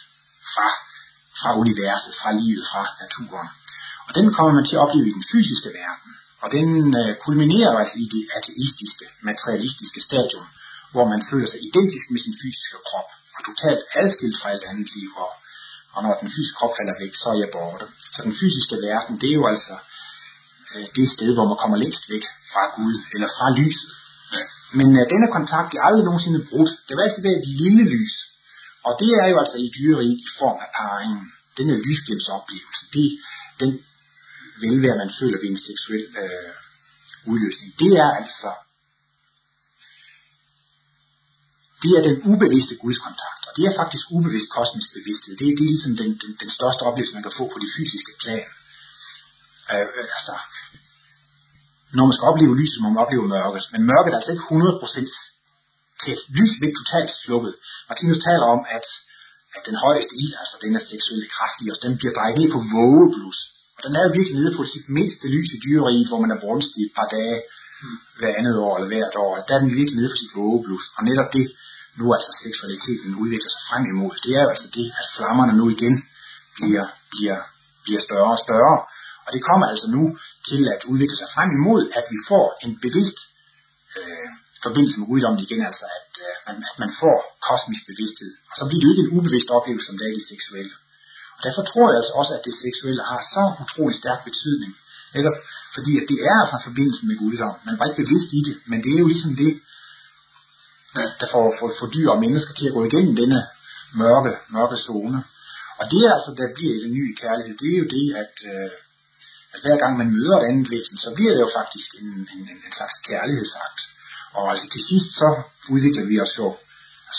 [0.54, 0.68] fra,
[1.40, 3.50] fra universet, fra livet, fra naturen.
[4.08, 6.12] Og den kommer man til at opleve i den fysiske verden.
[6.44, 6.70] Og den
[7.02, 10.46] øh, kulminerer altså i det ateistiske, materialistiske stadium,
[10.94, 14.90] hvor man føler sig identisk med sin fysiske krop, og totalt adskilt fra alt andet
[14.98, 15.32] liv, og,
[15.96, 17.86] og når den fysiske krop falder væk, så er jeg borte.
[18.14, 19.76] Så den fysiske verden, det er jo altså
[20.72, 23.92] øh, det sted, hvor man kommer længst væk fra Gud, eller fra lyset.
[24.80, 26.72] Men øh, denne kontakt er aldrig nogensinde brudt.
[26.88, 28.16] Det var altid et lille lys.
[28.88, 31.24] Og det er jo altså i dyreriet i form af parringen.
[31.58, 33.08] Denne lysglemsoplevelse, det,
[33.62, 33.72] den
[34.64, 36.54] velvære, man føler ved en seksuel øh,
[37.32, 38.52] udløsning, det er altså
[41.84, 45.34] det er den ubevidste gudskontakt, og det er faktisk ubevidst kosmisk bevidsthed.
[45.40, 48.14] Det, det er ligesom den, den, den største oplevelse, man kan få på det fysiske
[48.22, 48.48] plan.
[49.74, 49.88] Øh,
[50.18, 50.36] altså,
[51.98, 53.64] når man skal opleve lyset, må man opleve mørket.
[53.74, 55.12] Men mørket er altså ikke 100%
[56.04, 56.22] tæt.
[56.38, 57.54] Lyset er ikke totalt slukket.
[57.88, 58.86] Martinus taler om, at,
[59.56, 62.62] at den højeste ild, altså den seksuelle kraft i os, den bliver drejet ned på
[62.76, 63.40] vågeblus.
[63.78, 66.44] Og den er jo virkelig nede på sit mindste lys i dyreriet, hvor man er
[66.46, 67.38] brunstig et par dage
[67.84, 67.98] mm.
[68.20, 69.32] hver andet år eller hvert år.
[69.48, 70.84] Der er den virkelig nede på sit vågeblus.
[70.98, 71.46] Og netop det,
[72.00, 75.66] nu altså seksualiteten udvikler sig frem imod, det er jo altså det, at flammerne nu
[75.76, 75.96] igen
[76.58, 77.40] bliver, bliver,
[77.86, 78.78] bliver større og større.
[79.26, 80.04] Og det kommer altså nu
[80.50, 83.18] til at udvikle sig frem imod, at vi får en bevidst
[83.98, 84.30] øh,
[84.66, 87.18] forbindelse med guddommen igen, altså at, øh, man, at man får
[87.48, 88.32] kosmisk bevidsthed.
[88.52, 90.74] Og så bliver det jo ikke en ubevidst oplevelse, som det er det seksuelle.
[91.36, 94.72] Og derfor tror jeg altså også, at det seksuelle har så utrolig stærk betydning.
[95.16, 95.38] Netop
[95.76, 97.62] fordi, at det er altså forbindelsen med guddommen.
[97.68, 99.52] Man var ikke bevidst i det, men det er jo ligesom det,
[101.22, 103.40] der får, får, får dyr og mennesker til at gå igennem denne
[104.02, 105.20] mørke, mørke zone.
[105.80, 108.36] Og det er altså, der bliver i den nye kærlighed, det er jo det, at,
[108.52, 108.70] øh,
[109.54, 112.44] at hver gang man møder et andet væsen, så bliver det jo faktisk en, en,
[112.52, 113.80] en, en slags kærlighedsakt.
[114.38, 115.28] Og altså til sidst, så
[115.74, 116.48] udvikler vi os jo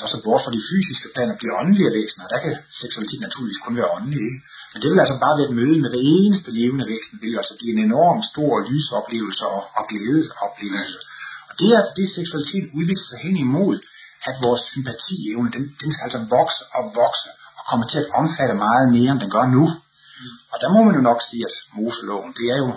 [0.00, 3.60] altså også bort fra de fysiske planer, bliver åndelige væsener, og der kan seksualitet naturligvis
[3.64, 4.40] kun være åndelig, ikke?
[4.72, 7.42] Men det vil altså bare være et møde med det eneste levende væsen, det vil
[7.42, 10.98] altså blive en enorm stor lysoplevelse og, og glædesoplevelse.
[11.48, 13.76] Og det er altså det, seksualitet udvikler sig hen imod,
[14.28, 17.28] at vores sympatievne, den, den skal altså vokse og vokse,
[17.58, 19.64] og komme til at omfatte meget mere, end den gør nu.
[19.72, 20.34] Mm.
[20.52, 22.70] Og der må man jo nok sige, at Moseloven, det er jo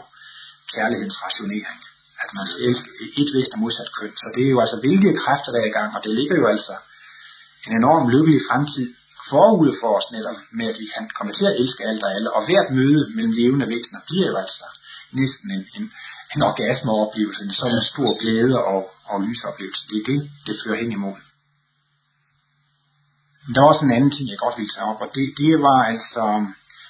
[0.74, 1.80] kærlighedens rationering.
[2.24, 2.90] At man skal elske
[3.22, 4.14] et væsen modsat køn.
[4.22, 6.46] Så det er jo altså, hvilke kræfter der er i gang, og det ligger jo
[6.54, 6.74] altså
[7.68, 8.88] en enorm lykkelig fremtid
[9.30, 12.30] forude for os netop med, at vi kan komme til at elske alt og alle.
[12.36, 14.66] Og hvert møde mellem levende væsener bliver jo altså
[15.20, 15.86] næsten en, en,
[16.36, 18.82] en orgasmeoplevelse, en sådan stor glæde og,
[19.12, 19.84] og lysoplevelse.
[19.90, 21.20] Det er det, det fører hen imod.
[23.44, 25.52] Men der var også en anden ting, jeg godt ville tage op, og det, det
[25.68, 26.24] var altså,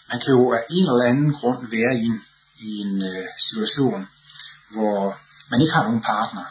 [0.09, 2.19] man kan jo af en eller anden grund være i en,
[2.67, 4.01] i en øh, situation,
[4.73, 4.99] hvor
[5.51, 6.45] man ikke har nogen partner.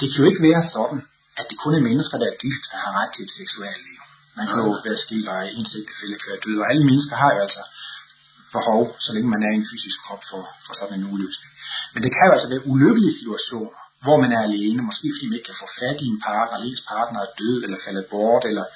[0.00, 1.00] Det kan jo ikke være sådan,
[1.40, 4.00] at det kun er mennesker, der er gift, der har ret til et seksuelt liv.
[4.38, 7.30] Man kan jo være skilt, og ens ægtefælle kan være død, og alle mennesker har
[7.34, 7.62] jo altså
[8.56, 11.52] behov, så længe man er i en fysisk krop for, for sådan en uløsning.
[11.92, 13.72] Men det kan jo altså være ulykkelige situationer,
[14.04, 16.68] hvor man er alene, måske fordi man ikke kan få fat i en partner, eller
[16.70, 18.66] ens partner er død, eller faldet bort, eller,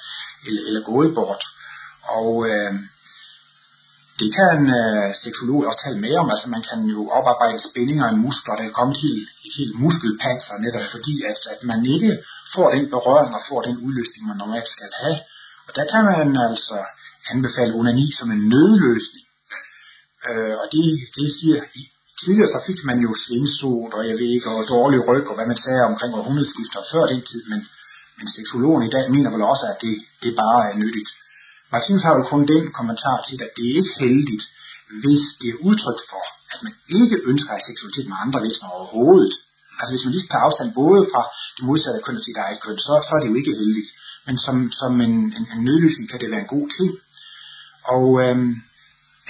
[0.47, 1.43] eller, eller gået bort.
[2.19, 2.73] Og øh,
[4.19, 8.05] det kan en øh, seksolog også tale mere om, altså man kan jo oparbejde spændinger
[8.13, 9.13] i muskler, der kan komme til
[9.47, 12.11] et helt muskelpanser, netop fordi at, at man ikke
[12.55, 15.17] får den berøring og får den udløsning, man normalt skal have.
[15.67, 16.77] Og der kan man altså
[17.33, 19.25] anbefale onani som en nødløsning.
[20.27, 20.85] Øh, og det,
[21.17, 21.57] det siger,
[22.21, 25.47] tidligere så fik man jo svindsot, og jeg ved ikke, og dårlig ryg, og hvad
[25.51, 27.61] man sagde omkring århundredeskifter før den tid, men,
[28.17, 31.09] men seksologen i dag mener vel også, at det, det bare er nyttigt.
[31.71, 34.45] Martinus har jo kun den kommentar til, at det er ikke heldigt,
[35.01, 36.23] hvis det er udtryk for,
[36.53, 39.33] at man ikke ønsker at seksualitet med andre væsener overhovedet.
[39.79, 41.21] Altså hvis man lige tager afstand både fra
[41.55, 43.89] det modsatte køn og sit eget køn, så, så er det jo ikke heldigt.
[44.27, 46.91] Men som, som en, en, en nødløsning kan det være en god ting.
[47.95, 48.51] Og øhm,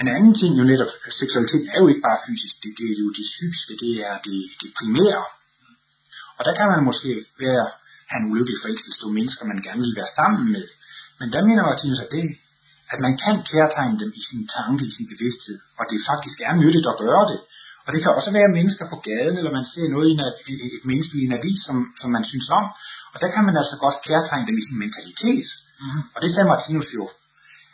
[0.00, 3.10] en anden ting jo netop, seksualitet er jo ikke bare fysisk, det, det er jo
[3.18, 5.24] det psykiske, det er det, det primære.
[6.36, 7.10] Og der kan man måske
[7.44, 7.64] være,
[8.10, 10.66] have en ulykkelig forelskelse til mennesker, man gerne vil være sammen med.
[11.20, 12.24] Men der mener Martinus, at, det,
[12.92, 16.54] at man kan kærtegne dem i sin tanke, i sin bevidsthed, og det faktisk er
[16.62, 17.40] nyttigt at gøre det.
[17.90, 20.22] Og det kan også være mennesker på gaden, eller man ser noget i en,
[20.78, 22.64] et menneske i en avis, som, som man synes om.
[23.12, 25.48] Og der kan man altså godt kærtegne dem i sin mentalitet.
[25.82, 26.02] Mm.
[26.14, 27.04] Og det sagde Martinus jo,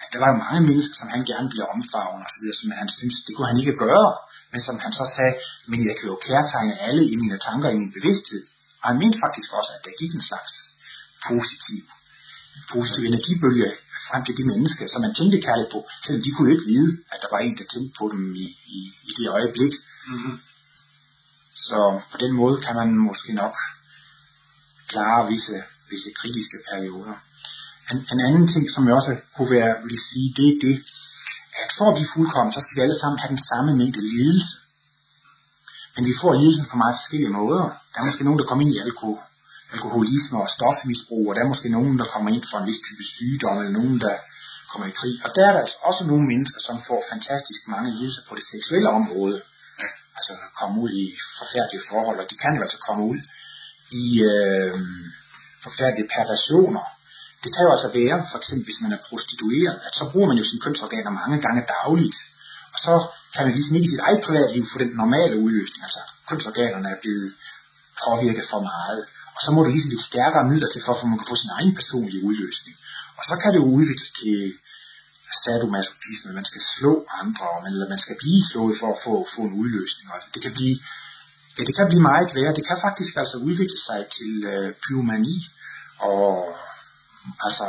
[0.02, 3.16] at der var jo mange mennesker, som han gerne ville omfavne videre, som han synes,
[3.26, 4.10] det kunne han ikke gøre.
[4.52, 5.34] Men som han så sagde,
[5.70, 8.42] men jeg kan jo kærtegne alle i mine tanker, i min bevidsthed.
[8.80, 10.52] Og han mente faktisk også, at der gik en slags
[11.28, 11.82] positiv
[12.74, 13.68] positiv energibølge
[14.08, 16.90] frem til de mennesker, som man tænkte kærligt på, selvom de kunne jo ikke vide,
[17.12, 18.46] at der var en, der tænkte på dem i,
[18.76, 18.78] i,
[19.08, 19.72] i det øjeblik.
[20.08, 20.36] Mm-hmm.
[21.66, 21.78] Så
[22.12, 23.56] på den måde kan man måske nok
[24.90, 25.56] klare visse,
[25.90, 27.14] visse kritiske perioder.
[27.90, 30.76] En, en anden ting, som jeg også kunne være, vil sige, det er det,
[31.62, 34.52] at for at blive fuldkommen, så skal vi alle sammen have den samme mængde lidelse.
[35.94, 37.64] Men vi får lidelsen på meget forskellige måder.
[37.90, 39.18] Der er måske nogen, der kommer ind i alkohol,
[39.74, 43.04] alkoholisme og stofmisbrug, og der er måske nogen, der kommer ind for en vis type
[43.14, 44.14] sygdom, eller nogen, der
[44.70, 45.14] kommer i krig.
[45.24, 48.44] Og der er der altså også nogle mennesker, som får fantastisk mange lidelser på det
[48.52, 49.36] seksuelle område.
[49.82, 49.88] Ja.
[50.18, 51.04] Altså komme ud i
[51.40, 53.20] forfærdelige forhold, og de kan jo altså komme ud
[54.02, 54.74] i øh,
[55.66, 56.84] forfærdelige perversioner.
[57.42, 60.38] Det kan jo altså være, for eksempel hvis man er prostitueret, at så bruger man
[60.40, 62.18] jo sine kønsorganer mange gange dagligt.
[62.74, 62.94] Og så
[63.34, 65.82] kan man ligesom ikke i sit eget privatliv få den normale udløsning.
[65.86, 67.30] Altså kønsorganerne er blevet
[68.04, 69.00] påvirket for meget.
[69.36, 71.54] Og så må du ligesom lidt stærkere midler til, for at man kan få sin
[71.58, 72.74] egen personlige udløsning.
[73.18, 74.38] Og så kan det jo udvikles til
[75.44, 79.54] sadomasochisme, man skal slå andre, eller man skal blive slået for at få, få en
[79.62, 80.06] udløsning.
[80.12, 80.76] Og det kan blive,
[81.56, 82.56] ja, det kan blive meget værre.
[82.58, 85.36] Det kan faktisk altså udvikle sig til øh, pyromani
[86.10, 86.30] og
[87.46, 87.66] altså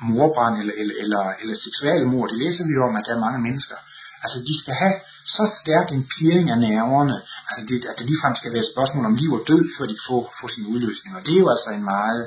[0.00, 2.26] morbrand eller, eller, eller, eller seksuelle mor.
[2.26, 3.76] Det læser vi jo om, at der er mange mennesker,
[4.24, 4.96] Altså, de skal have
[5.36, 7.16] så stærk en pirring af nerverne,
[7.48, 9.98] altså det, at det ligefrem skal være et spørgsmål om liv og død, før de
[10.06, 11.16] får, får sin udløsning.
[11.16, 12.22] Og det er jo altså en meget,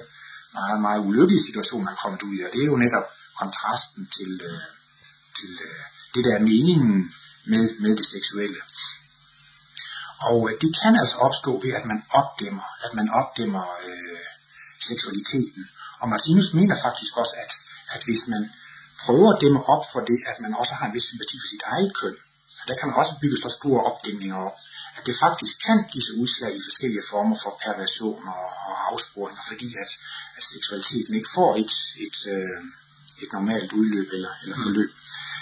[0.57, 3.07] meget, meget ulykkelig situation, man er kommet ud i, og det er jo netop
[3.41, 4.67] kontrasten til, øh,
[5.37, 7.13] til øh, det, der er meningen
[7.51, 8.59] med, med det seksuelle.
[10.29, 14.27] Og øh, det kan altså opstå ved, at man opdæmmer, at man opdæmmer øh,
[14.89, 15.63] seksualiteten.
[16.01, 17.51] Og Martinus mener faktisk også, at,
[17.95, 18.43] at hvis man
[19.05, 21.63] prøver at dæmme op for det, at man også har en vis sympati for sit
[21.73, 22.15] eget køn.
[22.61, 24.57] Og der kan man også bygge så store opdæmninger op,
[24.97, 29.43] at det faktisk kan give sig udslag i forskellige former for perversioner og, og afsporinger,
[29.51, 29.91] fordi at,
[30.37, 31.73] at seksualiteten ikke får et,
[32.05, 32.59] et, øh,
[33.23, 34.91] et normalt udløb eller, eller forløb.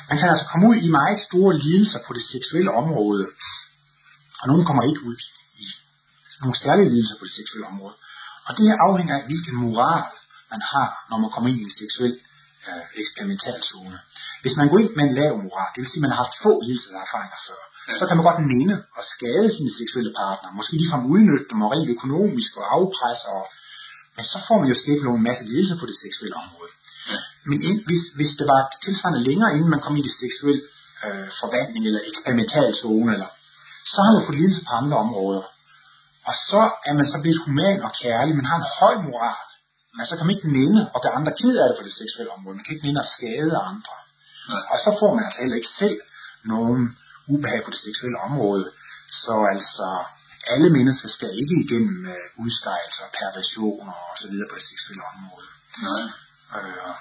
[0.09, 3.25] Man kan altså komme ud i meget store lidelser på det seksuelle område,
[4.41, 5.19] og nogen kommer ikke ud
[5.63, 5.65] i
[6.41, 7.95] nogle særlige lidelser på det seksuelle område.
[8.47, 10.03] Og det afhænger af, hvilken moral
[10.51, 12.15] man har, når man kommer ind i en seksuel
[12.69, 13.97] øh, eksperimentalzone.
[14.41, 16.35] Hvis man går ind med en lav moral, det vil sige, at man har haft
[16.45, 16.53] få
[17.05, 17.93] erfaringer før, ja.
[17.99, 21.69] så kan man godt mene at skade sine seksuelle partnere, måske ligefrem udnytte dem og
[21.73, 23.43] rent økonomisk og afpresse, og,
[24.15, 26.71] men så får man jo skæbne en masse lidelse på det seksuelle område.
[27.11, 27.19] Ja.
[27.49, 30.61] Men ind, hvis, hvis det var tilsvarende længere, inden man kom i det seksuelle
[31.05, 33.29] øh, forvandling eller eksperimental zone, eller,
[33.93, 35.45] så har man fået lidelse på andre områder.
[36.29, 39.47] Og så er man så blevet human og kærlig, man har en høj moral.
[39.95, 42.31] Men så kan man ikke nænde og gøre andre ked af det på det seksuelle
[42.37, 42.55] område.
[42.55, 43.95] Man kan ikke nænde at skade andre.
[44.51, 44.63] Nej.
[44.71, 45.97] Og så får man altså heller ikke selv
[46.53, 46.81] nogen
[47.33, 48.65] ubehag på det seksuelle område.
[49.23, 49.87] Så altså,
[50.53, 55.47] alle mennesker skal ikke igennem øh, udskejelser, perversioner og så videre på det seksuelle område.
[55.87, 56.03] Nej.
[56.57, 56.93] Øh,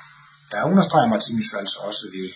[0.50, 2.30] der understreger Martinus altså også ved,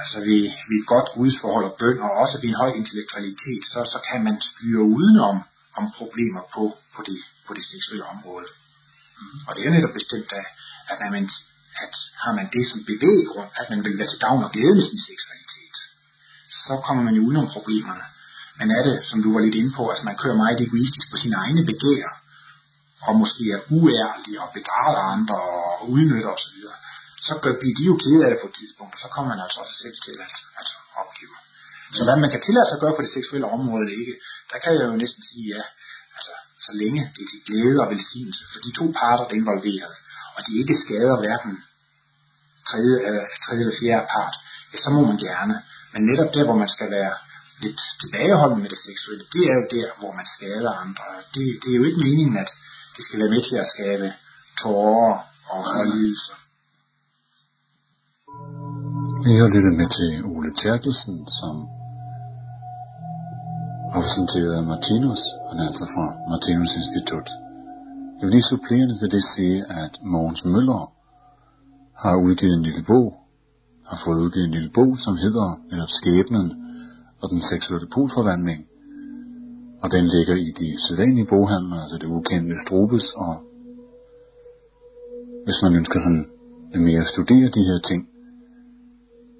[0.00, 3.80] altså ved, ved et godt gudsforhold og bøn, og også ved en høj intellektualitet, så,
[3.92, 5.36] så kan man styre udenom
[5.78, 6.64] om problemer på,
[6.94, 8.46] på, det, på det seksuelle område.
[9.46, 10.46] Og det er netop bestemt af,
[10.90, 11.24] at, når man,
[11.84, 11.94] at
[12.24, 15.02] har man det som bevæggrund, at man vil være til gavn og glæde med sin
[15.10, 15.76] seksualitet,
[16.66, 18.06] så kommer man jo udenom problemerne.
[18.58, 21.06] Men er det, som du var lidt inde på, at altså man kører meget egoistisk
[21.10, 22.08] på sine egne begær,
[23.06, 25.38] og måske er uærlig og bedrager andre
[25.80, 26.58] og udnytter osv.,
[27.26, 29.58] så bliver de jo kede af det på et tidspunkt, og så kommer man altså
[29.62, 30.68] også selv til at, at
[31.02, 31.36] opgive.
[31.96, 34.14] Så hvad man kan tillade sig at gøre på det seksuelle område, ikke,
[34.50, 35.62] der kan jeg jo næsten sige, ja,
[36.70, 39.94] så længe det er til glæde og velsignelse for de to parter, der er involveret,
[40.36, 41.52] og de ikke skader hverken
[42.68, 44.34] tredje, eller, tredje eller fjerde part,
[44.72, 45.54] ja, så må man gerne.
[45.92, 47.14] Men netop der, hvor man skal være
[47.64, 51.04] lidt tilbageholdende med det seksuelle, det er jo der, hvor man skader andre.
[51.34, 52.50] Det, det er jo ikke meningen, at
[52.96, 54.06] det skal være med til at skabe
[54.60, 55.14] tårer
[55.52, 56.36] og, og lidelser.
[59.30, 61.54] Jeg har lyttet med til Ole Terkelsen, som
[63.96, 67.28] repræsenteret af Martinus, han er altså fra Martinus Institut.
[68.16, 70.92] Jeg vil lige supplerende til det sige, at Mogens Møller
[72.02, 73.08] har udgivet en lille bog,
[73.86, 76.46] har fået udgivet en lille bog, som hedder netop Skæbnen
[77.20, 78.60] og den seksuelle polforvandling.
[79.82, 83.34] Og den ligger i de sædvanlige boghandler, altså det ukendte Strobes, og
[85.44, 86.26] hvis man ønsker sådan
[86.86, 88.08] mere at studere de her ting,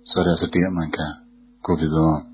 [0.06, 1.10] så er det altså der, man kan
[1.62, 2.29] gå videre.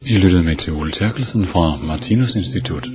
[0.00, 2.86] I lyttede med til Ole Terkelsen fra Martinus Institut.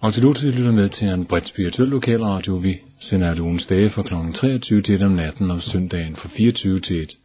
[0.00, 2.56] Og til Luther lytter med til en bredt spirituel lokalradio.
[2.56, 4.14] Vi sender alle ugens dage fra kl.
[4.34, 7.16] 23 til 1 om natten og søndagen fra 24 til 1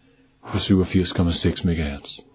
[0.52, 2.29] på 87,6 MHz.